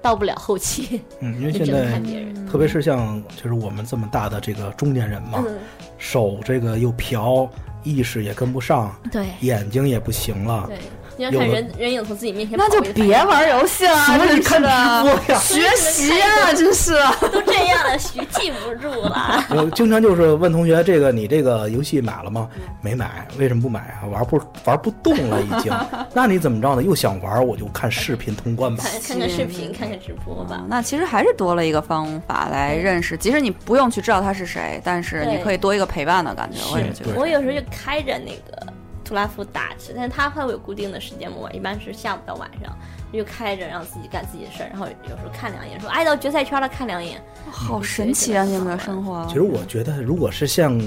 [0.02, 2.48] 到不了后期，嗯，因为现在看别人。
[2.48, 5.58] 特别是像就是我们这么大的这个中年人嘛，嗯，
[5.98, 7.50] 手这个又瓢，
[7.84, 10.66] 意识也跟不上，对眼睛也不行了。
[10.68, 10.78] 对，
[11.18, 16.94] 经常看人人影从自己面前那就别玩游戏了，真是所以看直，播呀，学习啊，真是。
[17.32, 19.44] 都这样了，学记不住了。
[19.50, 22.48] 我经常就是问同学，这个你这个游戏买了吗？
[22.82, 24.08] 没买，为什么不买啊？
[24.12, 25.74] 玩不玩不动了已经。
[26.14, 26.84] 那你怎么着呢？
[26.84, 28.84] 又想玩，我就看视频通关吧。
[28.84, 30.64] 看看看视频，看看直播吧。
[30.68, 36.60] 那其实还是多了一个方法来认识，即使你不用去知道他是谁，但是你可以多一个陪伴的感觉。
[36.72, 38.74] 我也觉得我有时候就开着那个
[39.08, 42.78] 图拉夫打吃，但是他会有固定的时间嘛，我一般是下午到晚上，
[43.14, 48.44] 就开着让自己干自己的事儿，然后有时候看两眼，说哎到决赛圈了看两眼，好神奇啊！
[48.44, 50.78] 你们的生活其，实我觉得，如果是像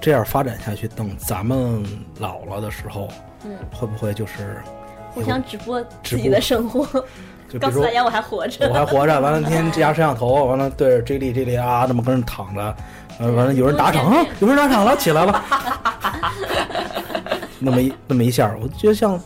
[0.00, 1.84] 这样发展下去，等咱们
[2.18, 3.08] 老了的时候，
[3.44, 4.60] 嗯，会不会就是
[5.14, 6.84] 互相直播自己的生活，
[7.48, 8.68] 就比 如说告诉大家我还活着。
[8.68, 12.76] 我还活着，完了天天加摄像头，完了对着 J 莉 J 莉啊这么跟人躺着，
[13.20, 15.44] 呃完了有人打场啊，有人打赏了，起来了，
[17.62, 19.20] 那么一那么一下，我觉得像。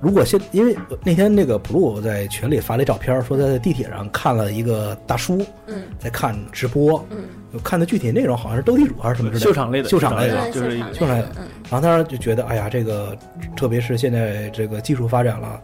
[0.00, 11.30] 如果现因为那天那个 blue 在群里发了一照片，说他在地铁上看了一个大叔嗯在看直播，嗯，看的具体内容好像是斗地主还是什么之类的，秀场类的秀场类的，嗯就是现场秀场类的
[11.70, 13.16] 然后当时就觉得，哎呀，这个
[13.54, 15.60] 特别是现在这个技术发展了，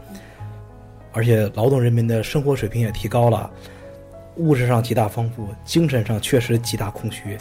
[1.12, 3.50] 而且劳动人民的生活水平也提高了，
[4.36, 7.36] 物质上极大丰富，精神上确实极大空虚。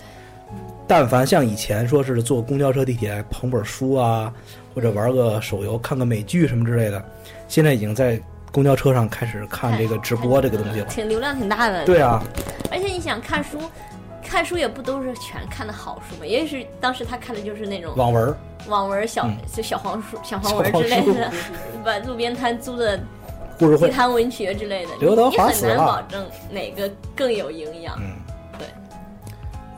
[0.88, 4.34] 但凡像以前说是坐公交车、地铁捧本书啊，
[4.74, 7.04] 或者玩个手游、看个美剧什么之类的，
[7.50, 8.20] 现在已经在
[8.54, 10.86] 公交车上开始看这个直播这个东西了。
[10.86, 11.84] 挺流量挺大的。
[11.86, 12.24] 对啊，
[12.72, 13.60] 而且你想看书，
[14.24, 18.34] 看书也不都是全看的好书嘛，也许当时他看的就是那种网文
[18.68, 21.32] 网文小、嗯就小黄书、小黄文之类的，
[21.84, 23.04] 把路边摊租的地
[23.60, 28.00] 故事会，摊文学之类的，刘德你很难保证哪个更有营养。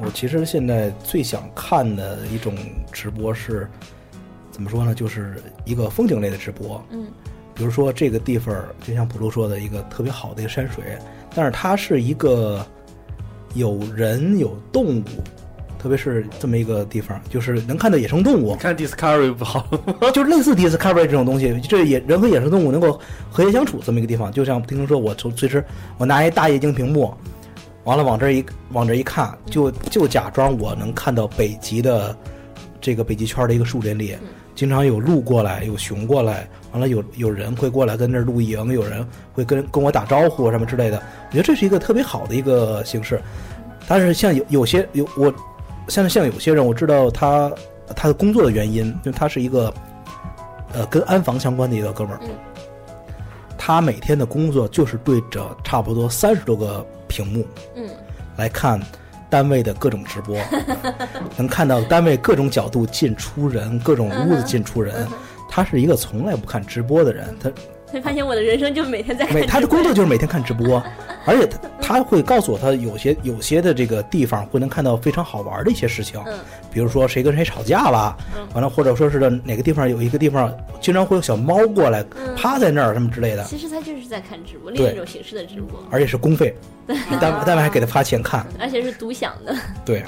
[0.01, 2.55] 我其实现在最想看的一种
[2.91, 3.69] 直播是，
[4.51, 4.95] 怎么说呢？
[4.95, 5.35] 就是
[5.65, 6.81] 一个风景类的直播。
[6.91, 7.07] 嗯，
[7.53, 10.97] 比如说这个地方，就像普鲁说的一个特别好的一个山水，
[11.35, 12.65] 但是它是一个
[13.55, 15.03] 有人有动物，
[15.77, 19.67] 特别是这么一个地方，就是能看到野生动物，看 Discovery 不好，
[20.13, 24.31] 就是类似 Discovery 这种东西，这野人和野生动物能够和谐相处这么一个地方。
[24.31, 25.63] 就像听说我从随时
[25.97, 27.13] 我拿一大液晶屏幕，
[27.83, 32.15] 完了往这一往这一看，就就假装我能看到北极的
[32.79, 34.15] 这个北极圈的一个树林里，
[34.53, 41.01] 经常有鹿过来，有熊过来，完了有有人会过来跟这儿露营，有人会跟跟我打招呼什么之类的。
[41.29, 43.21] 我觉得这是一个特别好的一个形式。
[43.87, 45.33] 但是像有有些有我，
[45.87, 47.51] 像像有些人我知道他
[47.95, 49.73] 他的工作的原因，因为他是一个
[50.73, 52.29] 呃跟安防相关的一个哥们儿，嗯
[53.57, 57.45] 他每天的工作就是对着差不多三十多个屏幕
[57.75, 57.85] 嗯，
[58.37, 58.79] 来看
[59.29, 60.37] 单位的各种直播，
[61.35, 65.05] 能看到单位各种角度进出人，各种屋子进出人。
[65.49, 67.51] 他是一个从来不看直播的人，他
[67.91, 70.81] 会 发现我的人生就每天在看每他的工作就是每天看直播，
[71.25, 76.33] 而且他他会告诉我，他有些有些的这个地方会能看到非常好玩的一些事情，嗯。
[76.71, 78.47] 比如说谁跟谁吵架了，嗯。
[78.53, 82.35] 完了或者说是哪个地方有一个地方经常会有小猫过来嗯。
[82.35, 86.55] 趴在那儿什么之类的，其实他就是在看直播，另一种形式的直播，而且是公费，
[87.19, 89.55] 单单位还给他发钱看，而且是独享的。
[89.83, 90.03] 对，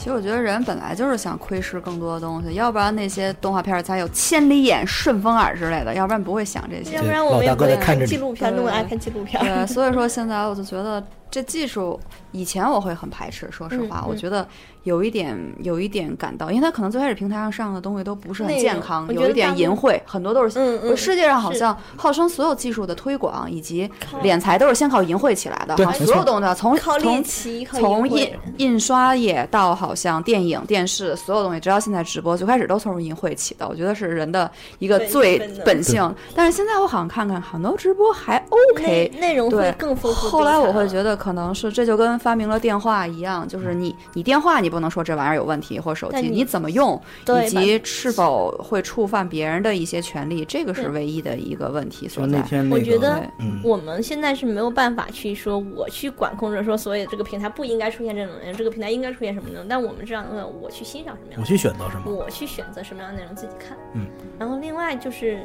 [0.00, 7.02] 其实我觉得人本来就是想窥视更多的东西，要不然那些动画片儿才有千里眼、顺风耳之类的，要不然不会想这些要。
[7.02, 9.38] 不然我们也不会看纪录片，那么爱看纪录片。
[9.44, 11.98] 对，所以说现在我就觉得这技术，
[12.32, 14.46] 以前我会很排斥，说实话，嗯嗯我觉得
[14.82, 20.58] 有一点有一点感到，因为它可能最开始平台上上的东西都不是很健康，有一点淫秽，很多都是。
[20.58, 23.88] 嗯嗯，世界上好像号称所有技术的推广以及
[24.22, 33.66] 敛财都是先靠淫秽起来的，好像对所有东西啊从靠猎从奇，从印印刷业到好像电影、电视，所有东西，直到现在直播，最开始都从淫秽起的。
[33.68, 36.14] 我觉得是人的一个最本性。
[36.34, 40.28] 但是现在我好像看看很多直播还 OK，内内容会对更丰富。
[40.28, 46.98] 后来我会，觉得，可能是这就跟发明了电话一样，就是你你电话你不能说这玩意儿有问题，或手机你你怎么用，
[47.44, 52.38] 以及是否会触犯别人的一些权利，这个是唯一的一个问题所在。
[52.38, 59.68] 那天那个，我觉得嗯，我们现在是没有办法去说我去管控着说所以这个平台不应该出现这种内容，这个平台应该出现什么内容。
[59.68, 63.76] 但我们这样的，我去欣赏什么样的我去选择什么，我去选择什么样的内容自己看。
[63.92, 64.06] 嗯，
[64.38, 65.44] 然后另外就是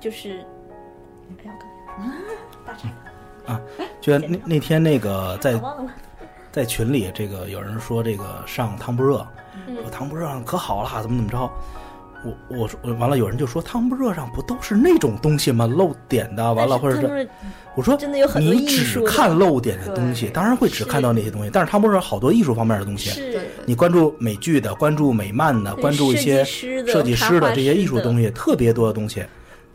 [0.00, 0.38] 就是，
[1.42, 1.52] 哎呀，
[1.98, 3.15] 我刚才说什么大岔
[4.00, 5.60] 就像那那天那个 在。
[6.52, 9.26] 在群里，这个有人说这个上汤不热，
[9.66, 11.38] 嗯说汤不热上可好了，怎么怎么着。
[12.24, 15.66] 我我说完了，有人就说汤不热上不都是那种东西吗？
[15.66, 17.28] 露点的，完了或者是
[17.74, 23.36] 我说真的有很多你只艺术的看露点的东西，当然会只看到那些东西，但是汤不热好多艺术方面的东西。
[23.66, 29.22] 你关注美剧的，关注美漫的，关注一些设计师的这些艺术东西，特别多的东西。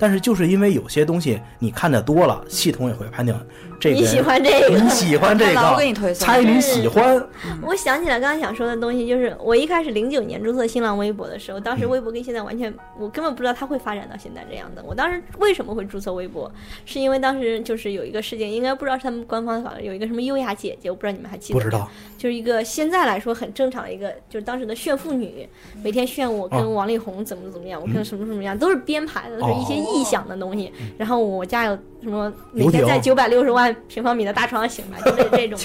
[0.02, 3.36] 但是就是因为有些东西你看的多了，系统也会判定
[3.82, 4.78] 这个你喜欢这个？
[4.78, 7.28] 你喜欢这老个，给你推送猜你喜欢，
[7.64, 14.84] 我想起来刚刚想说的东西，就是我一开始零九年注册新浪微博的时候，当时微博跟现在完全，我根本不知道它会发展到现在这样的。
[14.86, 16.50] 我当时为什么会注册微博，
[16.86, 25.50] 是因为当时就是有一个事件，应该不知道是他们官方搞的，有一个什么优雅姐姐，我不知道你们还记得不知道，就是一个现在来说很正常的一个，就是当时的炫富女，
[25.84, 30.72] 每天炫我哦跟王力宏怎么怎么样，我跟什么什么样，都是编排的，都是一些哦臆想的东西。
[31.00, 35.60] 然后我家有什么每天在九百六十万平方米的大床上醒来，就这 这种。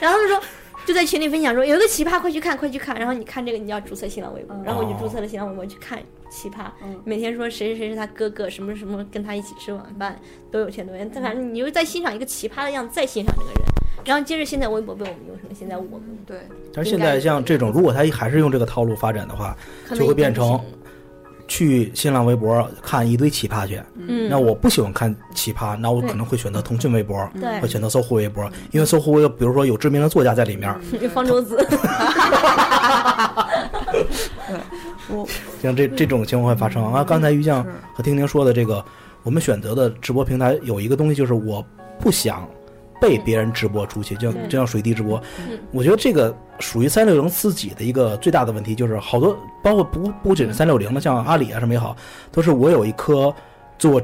[0.00, 0.48] 然后他们说。
[0.86, 2.96] 就在群里分享说有一个奇葩，快去看，快去看。
[2.96, 4.56] 然后你看这个，你要注册新浪微博。
[4.64, 5.98] 然后我就注册了新浪微博去看
[6.30, 6.64] 奇葩，
[7.04, 10.18] 每天说谁谁谁是他哥哥，什么什么跟他一起吃晚饭，
[10.50, 11.06] 都有钱多钱。
[11.12, 13.58] 但反正你就在欣赏一个奇葩的样子，再欣赏这个人。
[14.02, 16.38] 然后接着现在微博被我们用成了现在我们对，
[16.72, 19.54] 但是现在像这种，如果他还是用这个套路发展的话，
[19.94, 20.58] 就会变成
[21.48, 23.80] 去新浪微博看一堆奇葩去。
[23.96, 27.60] 嗯，那我不喜欢看奇葩，那我可能会选择腾讯微博，对。
[27.60, 30.72] 会选择搜狐微博，因为搜狐微博，比如说有知名的作家在里面，
[31.12, 31.58] 方舟子，
[35.62, 36.84] 像这这种情况会发生。
[36.92, 37.02] 啊。
[37.02, 38.84] 刚才于酱和听听说的这个，
[39.22, 41.64] 我们选择的直播平台有一个东西，就是我
[41.98, 42.46] 不想
[43.00, 45.58] 被别人直播出去，就像就像水滴直播嗯。
[45.72, 51.96] 我觉得这个属于三六零自己的一个最大的问题，就是好多包括不不仅是三六零的，像阿里啊什么也好，
[52.32, 53.34] 都是我有一颗
[53.78, 54.00] 做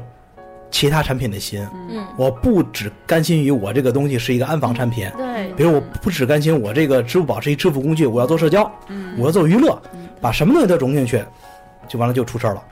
[0.71, 8.69] 其他产品的心，嗯，我不只甘心于我这个东西是一个安防产品，对，比如我不只甘心我这个支付宝是一支付工具，我要做社交，
[9.17, 9.81] 我要做娱乐，
[10.19, 11.23] 把什么东西都融进去，
[11.87, 12.63] 就完了就出事儿了。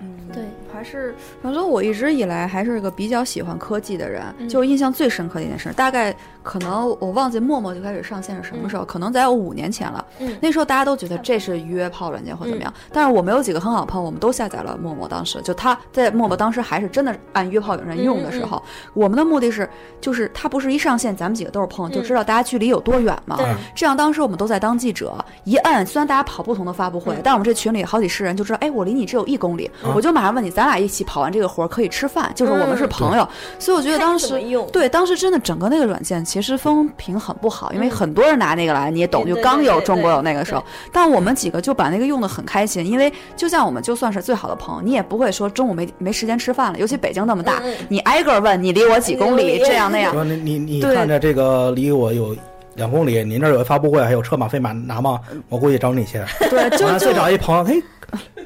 [0.84, 4.50] 是反正我一直以来还是个比较喜欢科技的人，嗯。
[4.50, 10.06] 就印象最深刻的一件事，大概可能我忘记陌陌就开始上线是什么时候，可能得有五年前了。
[10.20, 10.38] 嗯。
[10.42, 18.62] 那时候大家都觉得这是约炮软件或怎么样，但是我们有几个很好的朋友，我们都下载了陌陌，当时就他在陌陌当时还是真的按约炮软件用的时候，
[18.94, 19.68] 我们的目的是
[20.02, 23.38] 就是他不是一上线咱们几个都是朋友，就知道大家距离有多远嘛。
[23.38, 23.46] 对。
[23.76, 25.14] 这样当时我们都在当记者，
[25.46, 34.42] 一摁，虽然大家跑不同的发布会，但我们这群里好几十人就知道，哎，我离你只有一公里，我就马上问你，咱俩一起跑完这个活儿可以吃饭，就是我们是朋友，所以我觉得当时。
[34.44, 40.62] 用，对，当时真的整个那个软件其实风评很不好，因为很多人拿那个来，你也懂，就刚有中国有那个时候，
[40.92, 52.36] 但我们几个就把那个用的很开心，因为就像我们就算是最好的朋友，你也不会说中午没没时间吃饭了，尤其北京那么大你挨个问你离我几公里，这样那样，你你你看着这个离我有
[52.76, 55.20] 两公里，您这儿有发布会，还有车马费马拿吗？
[55.48, 56.22] 我估计找你去。
[56.50, 57.82] 对，就就完了再找一朋友，嘿，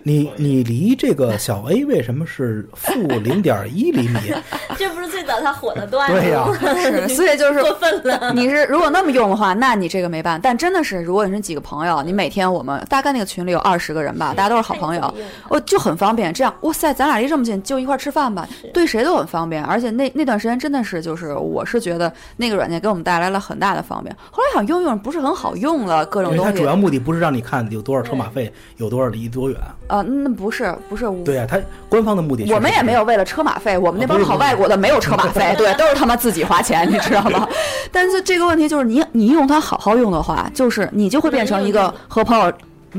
[0.04, 4.34] 你你离这个小 A 为什么是负零点一厘米？
[4.78, 6.56] 这不是最早他火的段子对呀吗？
[6.80, 8.32] 是，所以就是过分了。
[8.34, 10.40] 你是如果那么用的话，那你这个没办。
[10.42, 15.14] 但真的是，如果你是几个朋友，你每天我们大概那个群里有二十个人吧，大家都是好朋友，
[15.50, 16.34] 哦，就很方便。
[16.34, 19.62] 这样，哇塞，咱俩离这么近，就一块吃饭吧，对谁都很方便。
[19.64, 24.16] 而且那那段时间真的是，就是我是觉得那个软件给我们带来了很大的方便。
[24.32, 26.66] 后来想用用，不是很好用了，各种东西它主。
[26.66, 29.57] 要目的不是让你看有多少车马费，有多少离多远。
[29.88, 37.48] 呃，那不是不是，对呀、他官方的目的我们也没有为了车马费，我们那帮跑外国的没有车马费， 对，都是他妈自己花钱，你知道吗？
[37.92, 42.52] 但是这个问题就是你你用它好好用的话，就是你就会变成一个和朋友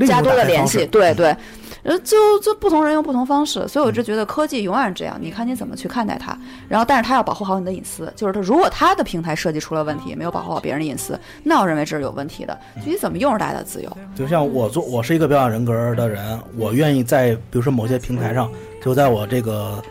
[0.07, 1.35] 加多的联系，式对对。
[1.83, 6.37] 呃，就就不同人用不同方式，所以我就觉得科技永远是这样，你看你怎么去看待它。
[6.67, 12.57] 然后，但是它要保护好你的隐私，就是它如果它的平台设计出了问题，没有保护好别人的隐私，那我认为这是有问题的。
[12.83, 13.97] 具体怎么用是大家的自由。
[14.15, 18.51] 就像我做，我是一个表演人格的人，我愿意在比如说某些平台上，
[18.83, 19.81] 就在我这个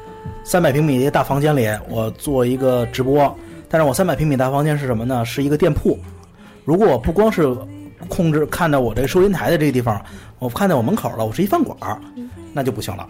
[0.45, 3.35] 三百平米的大房间里，我做一个直播。
[3.71, 5.25] 但是我三百平米大房间是什么呢？
[5.25, 5.99] 是一个店铺。
[6.65, 7.55] 如果我不光是
[8.09, 10.03] 控制看到我这个收银台的这个地方，
[10.39, 12.01] 我看见我门口了，我是一饭馆儿，
[12.53, 13.07] 那就不行了。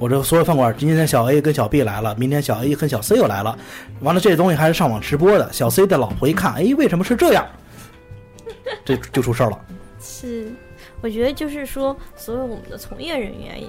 [0.00, 3.56] 我这所有饭馆，今天小 A 跟小 B 来了，明天小 A 跟小 C 又来了，
[4.00, 5.52] 完了这东西还是上网直播的。
[5.52, 7.46] 小 C 的老婆一看，哎，为什么是这样？
[8.84, 9.60] 这 就出事儿了。
[10.00, 10.50] 是，
[11.00, 13.62] 我觉得就是说，所有我们的从业人员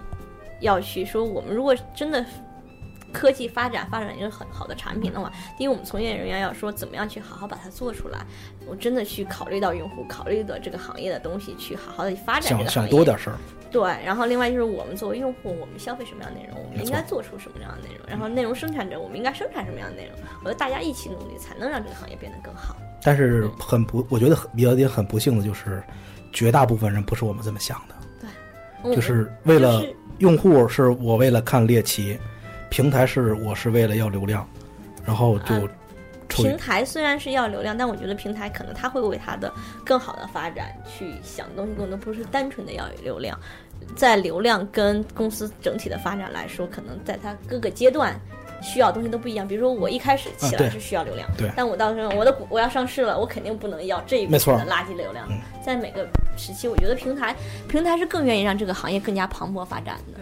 [0.60, 2.26] 要去说，我们如果真的
[3.14, 8.20] 科技发展发展一个很好的产品的话，第一，我们从业人员要说怎么样去好好把它做出来，
[8.66, 12.90] 我真的去考虑到用户，考虑到这个行业的东西，去好好的发展这想想个行业。
[12.92, 13.38] 多点事儿。
[13.70, 22.78] 对，然后另外就是我们作为用户，我们消费什么样的内容，我们应该做出什么样的内容，然后内容生产者，我们应该生产什么样的内容，我觉得大家一起努力，才能让这个行业变得更好。
[23.04, 25.84] 但是很不，我觉得很有点很不幸的就是，
[26.32, 27.96] 绝大部分人不是我们这么想的，
[28.84, 29.84] 对就是为了
[30.20, 32.18] 用户是我为了看猎奇，
[32.70, 34.48] 平台是我是为了要流量，
[35.06, 35.62] 然后就啊
[36.28, 39.52] 平台虽然是要流量，但我觉得平台可能他会为他的
[39.86, 43.40] 更好的发展去想的东西更多，不是单纯的要有流量。
[43.96, 48.20] 在流量跟公司整体的发展来说，可能在它各个阶段
[48.62, 49.48] 需要的东西都不一样。
[49.48, 55.40] 比如说我一开始起来是需要流量，对但我到时候我的股我要上市了，我肯定不能要这一部分的垃圾流量嗯。
[55.64, 56.06] 在每个
[56.36, 57.34] 时期，我觉得平台
[57.70, 60.20] 平台是更愿意让这个行业更加蓬勃发展的。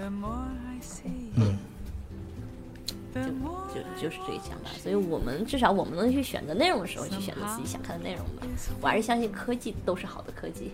[3.76, 8.47] 就就是这个想法，所以我们至少我们能去选择内容的时候，去选择自己想看的内容吧。
[8.82, 10.71] 我还是相信科技都是好的科技。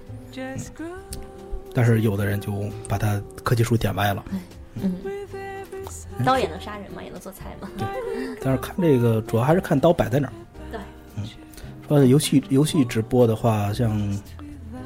[1.74, 2.52] 但是有的人就
[2.88, 4.24] 把它科技树点歪了。
[4.82, 4.94] 嗯，
[6.24, 7.70] 刀也能杀人嘛，也能做菜嘛。
[8.42, 10.34] 但是看这个主要还是看刀摆在哪儿。
[10.72, 10.80] 对，
[11.16, 11.28] 嗯，
[11.88, 14.22] 说游戏游戏直播的话，像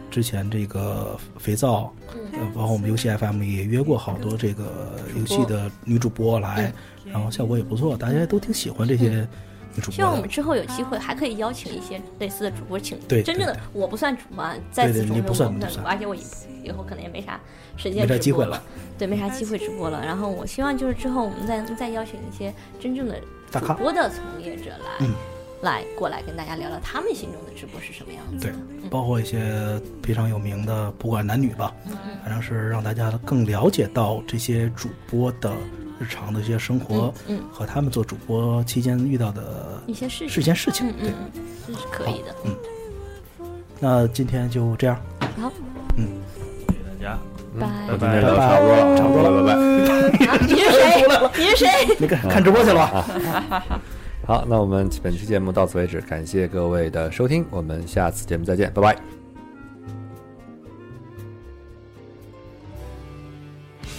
[0.10, 6.74] 之前这个肥皂，呃，包括我们游戏 FM 也约过好多这个游戏的女主播来，
[7.16, 9.26] 然后效果也不错，大家都挺喜欢这些
[9.74, 10.28] 女主播希望我们。
[10.28, 16.20] 之后有机会还可以邀请一些类似的主播，请对真正的对我不算主播，啊，在此中不算我不算主播，而且我以
[16.66, 17.40] 以后可能也没啥
[17.78, 18.62] 时间直播啥机会了，
[18.98, 20.04] 对，没啥机会直播了。
[20.04, 23.18] 然后我希望就是之后我们再再邀请一些真正的
[23.50, 25.08] 主播的从业者来。
[25.08, 25.14] 嗯
[25.62, 28.54] 来过来跟大家聊聊他们心中的直播是什么样子对
[28.90, 31.74] 包括一些非常有名的，不管男女吧，
[32.22, 35.52] 反正是让大家更了解到这些主播的
[36.00, 40.92] 日常的一些生活嗯嗯和他们做主播期间遇到的一些事情是件事情。
[40.94, 42.36] 对，嗯嗯，这是可以的。
[42.46, 42.56] 嗯
[43.80, 44.96] 那今天就这样。
[45.20, 45.52] 好，
[45.98, 46.08] 嗯，
[46.68, 47.18] 谢谢大家。
[47.60, 47.68] 拜。
[47.90, 50.26] 今天聊差不多了，差不多了拜拜。
[50.28, 51.06] 啊 你是谁？
[51.38, 51.68] 你是谁？
[52.00, 53.64] 那个看直播去了吧。
[54.26, 59.25] 好，那我们本期节目到此为止，感谢各位的收听，我们下次节目再见，拜拜。